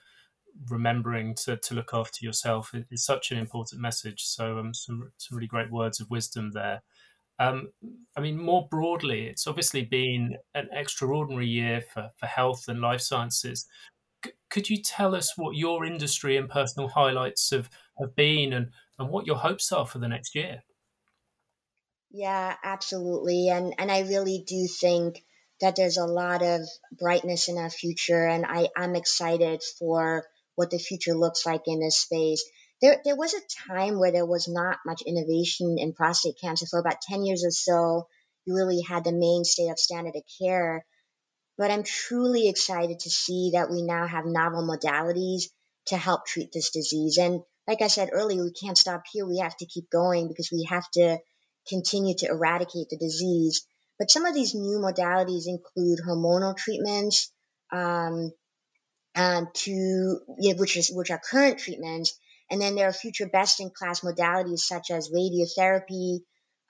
remembering 0.70 1.36
to, 1.36 1.58
to 1.58 1.74
look 1.74 1.92
after 1.94 2.26
yourself 2.26 2.74
is, 2.74 2.86
is 2.92 3.06
such 3.06 3.32
an 3.32 3.38
important 3.38 3.82
message. 3.82 4.24
So, 4.24 4.58
um, 4.60 4.74
some, 4.74 5.12
some 5.18 5.38
really 5.38 5.48
great 5.48 5.72
words 5.72 6.00
of 6.00 6.10
wisdom 6.10 6.52
there. 6.54 6.82
Um, 7.38 7.70
I 8.16 8.22
mean, 8.22 8.38
more 8.38 8.68
broadly, 8.70 9.28
it's 9.28 9.48
obviously 9.48 9.84
been 9.84 10.38
an 10.54 10.70
extraordinary 10.72 11.48
year 11.48 11.84
for, 11.94 12.12
for 12.16 12.26
health 12.28 12.66
and 12.68 12.80
life 12.80 13.02
sciences. 13.02 13.68
Could 14.50 14.70
you 14.70 14.82
tell 14.82 15.14
us 15.14 15.38
what 15.38 15.58
your 15.58 15.86
industry 15.86 16.38
and 16.38 16.50
personal 16.50 16.88
highlights 16.88 17.50
have, 17.52 17.70
have 18.00 18.16
been 18.16 18.54
and, 18.54 18.72
and 18.98 19.10
what 19.10 19.28
your 19.28 19.36
hopes 19.36 19.72
are 19.72 19.86
for 19.86 20.00
the 20.00 20.08
next 20.08 20.34
year? 20.34 20.64
Yeah, 22.10 22.56
absolutely. 22.64 23.50
And, 23.50 23.76
and 23.78 23.92
I 23.92 24.02
really 24.02 24.44
do 24.48 24.68
think 24.68 25.22
that 25.60 25.76
there's 25.76 25.98
a 25.98 26.06
lot 26.06 26.42
of 26.42 26.62
brightness 26.98 27.50
in 27.50 27.58
our 27.58 27.70
future, 27.70 28.26
and 28.26 28.46
I, 28.46 28.70
I'm 28.76 28.96
excited 28.96 29.62
for 29.80 30.26
what 30.56 30.72
the 30.72 30.80
future 30.80 31.14
looks 31.14 31.46
like 31.46 31.64
in 31.68 31.80
this 31.80 31.98
space. 31.98 32.44
There, 32.82 33.02
there 33.06 33.16
was 33.16 33.34
a 33.34 33.70
time 33.70 34.00
where 34.00 34.12
there 34.12 34.26
was 34.26 34.48
not 34.48 34.80
much 34.86 35.02
innovation 35.02 35.78
in 35.80 35.94
prostate 35.94 36.36
cancer. 36.42 36.66
For 36.66 36.80
about 36.80 37.02
10 37.02 37.24
years 37.24 37.44
or 37.46 37.52
so, 37.52 38.08
you 38.46 38.56
really 38.56 38.82
had 38.82 39.04
the 39.04 39.12
mainstay 39.12 39.70
of 39.70 39.80
standard 39.80 40.16
of 40.16 40.24
care. 40.42 40.86
But 41.58 41.72
I'm 41.72 41.84
truly 41.84 42.50
excited 42.50 43.00
to 43.00 43.10
see 43.10 43.52
that 43.54 43.72
we 43.72 43.82
now 43.82 44.08
have 44.08 44.26
novel 44.26 44.68
modalities 44.68 45.44
to 45.88 45.98
help 45.98 46.26
treat 46.26 46.52
this 46.52 46.72
disease. 46.72 47.18
And 47.18 47.42
like 47.68 47.82
I 47.82 47.88
said 47.88 48.10
earlier, 48.12 48.44
we 48.44 48.52
can't 48.52 48.78
stop 48.78 49.04
here. 49.12 49.26
We 49.26 49.40
have 49.40 49.56
to 49.58 49.66
keep 49.66 49.90
going 49.90 50.28
because 50.28 50.50
we 50.52 50.68
have 50.70 50.90
to 50.92 51.18
continue 51.68 52.16
to 52.18 52.28
eradicate 52.28 52.90
the 52.90 52.98
disease. 52.98 53.66
But 53.98 54.12
some 54.12 54.26
of 54.26 54.34
these 54.34 54.54
new 54.54 54.80
modalities 54.80 55.48
include 55.48 56.00
hormonal 56.06 56.58
treatments, 56.58 57.32
um, 57.72 58.32
um, 59.16 59.48
to 59.54 60.20
which 60.28 60.78
is 60.78 60.92
which 60.94 61.12
are 61.12 61.22
current 61.32 61.60
treatments, 61.60 62.18
and 62.50 62.62
then 62.62 62.76
there 62.76 62.88
are 62.88 62.94
future 62.94 63.28
best-in-class 63.28 64.02
modalities 64.02 64.60
such 64.60 64.92
as 64.92 65.10
radiotherapy. 65.10 66.20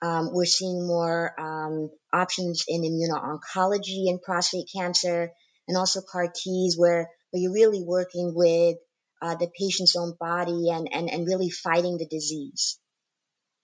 Um, 0.02 0.30
we're 0.32 0.44
seeing 0.44 0.86
more 0.86 1.34
um, 1.40 1.90
options 2.12 2.64
in 2.68 2.82
immuno-oncology 2.82 4.08
and 4.08 4.20
prostate 4.20 4.68
cancer, 4.74 5.30
and 5.66 5.76
also 5.76 6.00
CAR 6.00 6.28
Ts, 6.34 6.76
where 6.78 7.10
where 7.30 7.42
you're 7.42 7.52
really 7.52 7.82
working 7.82 8.32
with 8.34 8.76
uh, 9.22 9.34
the 9.34 9.50
patient's 9.58 9.96
own 9.96 10.14
body 10.18 10.70
and, 10.70 10.88
and 10.92 11.10
and 11.10 11.26
really 11.26 11.50
fighting 11.50 11.98
the 11.98 12.06
disease. 12.06 12.78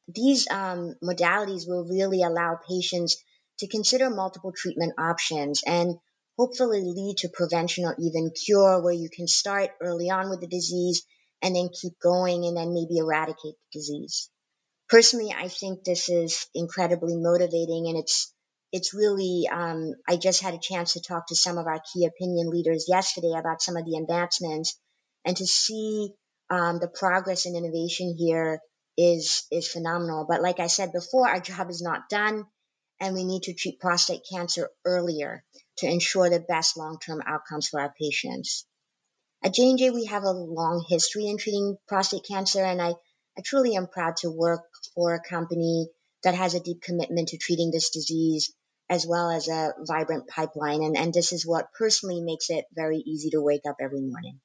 These 0.09 0.51
um, 0.51 0.95
modalities 1.03 1.69
will 1.69 1.85
really 1.85 2.23
allow 2.23 2.59
patients 2.69 3.17
to 3.59 3.69
consider 3.69 4.11
multiple 4.11 4.53
treatment 4.57 4.95
options 4.99 5.63
and 5.65 5.97
hopefully 6.39 6.81
lead 6.81 7.17
to 7.19 7.29
prevention 7.29 7.85
or 7.85 7.95
even 7.99 8.31
cure 8.31 8.83
where 8.83 8.93
you 8.93 9.09
can 9.15 9.27
start 9.29 9.71
early 9.81 10.11
on 10.11 10.31
with 10.31 10.41
the 10.41 10.47
disease 10.47 11.05
and 11.43 11.55
then 11.55 11.69
keep 11.69 11.93
going 12.03 12.45
and 12.45 12.57
then 12.57 12.73
maybe 12.73 12.99
eradicate 12.99 13.55
the 13.59 13.79
disease. 13.79 14.31
Personally, 14.89 15.35
I 15.37 15.49
think 15.49 15.85
this 15.85 16.09
is 16.09 16.47
incredibly 16.55 17.17
motivating 17.17 17.87
and 17.89 17.99
it's 17.99 18.33
it's 18.73 18.95
really 18.95 19.47
um, 19.53 19.93
I 20.09 20.17
just 20.17 20.43
had 20.43 20.55
a 20.55 20.59
chance 20.59 20.95
to 20.95 21.03
talk 21.03 21.27
to 21.27 21.37
some 21.37 21.59
of 21.59 21.67
our 21.67 21.81
key 21.93 22.07
opinion 22.07 22.49
leaders 22.51 22.87
yesterday 22.89 23.35
about 23.39 23.61
some 23.61 23.77
of 23.77 23.85
the 23.85 23.99
advancements 23.99 24.79
and 25.27 25.37
to 25.37 25.47
see 25.47 26.15
um, 26.49 26.79
the 26.79 26.89
progress 26.89 27.45
and 27.45 27.57
innovation 27.57 28.15
here 28.19 28.61
is 28.97 29.47
is 29.51 29.69
phenomenal. 29.69 30.27
But 30.29 30.43
like 30.43 30.61
I 30.61 30.69
said 30.69 30.93
before, 30.93 31.29
our 31.29 31.41
job 31.41 31.69
is 31.69 31.83
not 31.83 32.09
done 32.09 32.45
and 33.01 33.15
we 33.15 33.25
need 33.25 33.43
to 33.45 33.55
treat 33.55 33.81
prostate 33.81 34.23
cancer 34.31 34.69
earlier 34.85 35.45
to 35.79 35.87
ensure 35.87 36.29
the 36.29 36.41
best 36.41 36.77
long-term 36.77 37.23
outcomes 37.27 37.69
for 37.69 37.81
our 37.81 37.93
patients. 38.01 38.67
At 39.45 39.55
J&J, 39.55 39.91
we 39.91 40.07
have 40.07 40.23
a 40.23 40.31
long 40.31 40.85
history 40.89 41.27
in 41.27 41.39
treating 41.39 41.77
prostate 41.89 42.25
cancer, 42.29 42.63
and 42.63 42.81
I, 42.81 42.91
I 43.37 43.43
truly 43.45 43.75
am 43.77 43.89
proud 43.89 44.17
to 44.19 44.31
work 44.31 44.63
for 44.95 45.15
a 45.15 45.23
company 45.23 45.89
that 46.23 46.35
has 46.35 46.55
a 46.55 46.61
deep 46.61 46.83
commitment 46.83 47.29
to 47.29 47.39
treating 47.39 47.71
this 47.71 47.91
disease 47.91 48.53
as 48.89 49.07
well 49.07 49.31
as 49.31 49.49
a 49.49 49.73
vibrant 49.81 50.29
pipeline. 50.29 50.83
And, 50.83 50.97
and 50.97 51.15
this 51.15 51.33
is 51.33 51.47
what 51.47 51.73
personally 51.77 52.21
makes 52.21 52.51
it 52.51 52.67
very 52.75 52.99
easy 52.99 53.31
to 53.31 53.41
wake 53.41 53.63
up 53.69 53.77
every 53.81 54.03
morning. 54.03 54.41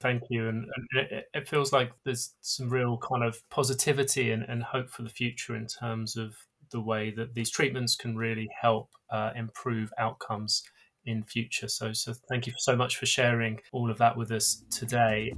Thank 0.00 0.22
you. 0.30 0.48
And, 0.48 0.64
and 0.64 1.10
it, 1.10 1.24
it, 1.34 1.48
feels 1.48 1.72
like 1.72 1.90
there's 2.04 2.32
some 2.40 2.70
real 2.70 2.96
kind 2.98 3.24
of 3.24 3.42
positivity 3.50 4.30
and, 4.30 4.44
and 4.44 4.62
hope 4.62 4.90
for 4.90 5.02
the 5.02 5.08
future 5.08 5.56
in 5.56 5.66
terms 5.66 6.16
of 6.16 6.36
the 6.70 6.80
way 6.80 7.10
that 7.16 7.34
these 7.34 7.50
treatments 7.50 7.94
can 7.96 8.16
really 8.16 8.48
help 8.60 8.90
uh, 9.10 9.30
improve 9.34 9.90
outcomes 9.98 10.62
in 11.04 11.24
future. 11.24 11.68
So, 11.68 11.92
so 11.92 12.12
thank 12.28 12.46
you 12.46 12.52
so 12.58 12.76
much 12.76 12.96
for 12.96 13.06
sharing 13.06 13.60
all 13.72 13.90
of 13.90 13.98
that 13.98 14.16
with 14.16 14.30
us 14.30 14.62
today. 14.70 15.32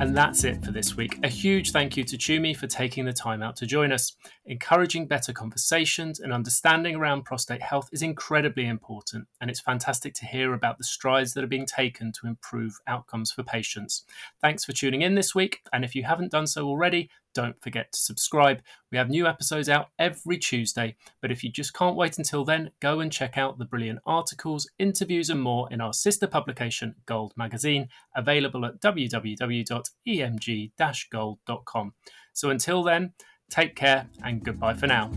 And 0.00 0.16
that's 0.16 0.42
it 0.42 0.62
for 0.64 0.72
this 0.72 0.96
week. 0.96 1.18
A 1.22 1.28
huge 1.28 1.70
thank 1.70 1.96
you 1.96 2.02
to 2.04 2.18
Chumi 2.18 2.56
for 2.56 2.66
taking 2.66 3.04
the 3.04 3.12
time 3.12 3.42
out 3.42 3.54
to 3.56 3.66
join 3.66 3.92
us. 3.92 4.16
Encouraging 4.44 5.06
better 5.06 5.32
conversations 5.32 6.18
and 6.18 6.32
understanding 6.32 6.96
around 6.96 7.24
prostate 7.24 7.62
health 7.62 7.88
is 7.92 8.02
incredibly 8.02 8.66
important, 8.66 9.28
and 9.40 9.50
it's 9.50 9.60
fantastic 9.60 10.12
to 10.14 10.26
hear 10.26 10.52
about 10.52 10.78
the 10.78 10.84
strides 10.84 11.32
that 11.34 11.44
are 11.44 11.48
being 11.48 11.64
taken 11.64 12.10
to 12.20 12.26
improve 12.26 12.74
outcomes 12.88 13.30
for 13.30 13.44
patients. 13.44 14.04
Thanks 14.40 14.64
for 14.64 14.72
tuning 14.72 15.02
in 15.02 15.14
this 15.14 15.32
week, 15.32 15.60
and 15.72 15.84
if 15.84 15.94
you 15.94 16.02
haven't 16.02 16.32
done 16.32 16.48
so 16.48 16.66
already, 16.66 17.08
don't 17.34 17.60
forget 17.62 17.92
to 17.92 17.98
subscribe. 17.98 18.62
We 18.90 18.98
have 18.98 19.10
new 19.10 19.26
episodes 19.26 19.68
out 19.68 19.88
every 19.98 20.38
Tuesday, 20.38 20.96
but 21.20 21.30
if 21.30 21.44
you 21.44 21.50
just 21.50 21.74
can't 21.74 21.96
wait 21.96 22.18
until 22.18 22.44
then, 22.44 22.70
go 22.80 23.00
and 23.00 23.12
check 23.12 23.36
out 23.36 23.58
the 23.58 23.64
brilliant 23.64 24.00
articles, 24.06 24.70
interviews, 24.78 25.30
and 25.30 25.40
more 25.40 25.68
in 25.70 25.80
our 25.80 25.92
sister 25.92 26.26
publication, 26.26 26.94
Gold 27.06 27.32
Magazine, 27.36 27.88
available 28.16 28.64
at 28.64 28.80
www.emg 28.80 30.70
gold.com. 31.10 31.94
So 32.32 32.50
until 32.50 32.82
then, 32.82 33.12
take 33.50 33.76
care 33.76 34.08
and 34.22 34.42
goodbye 34.44 34.74
for 34.74 34.86
now. 34.86 35.10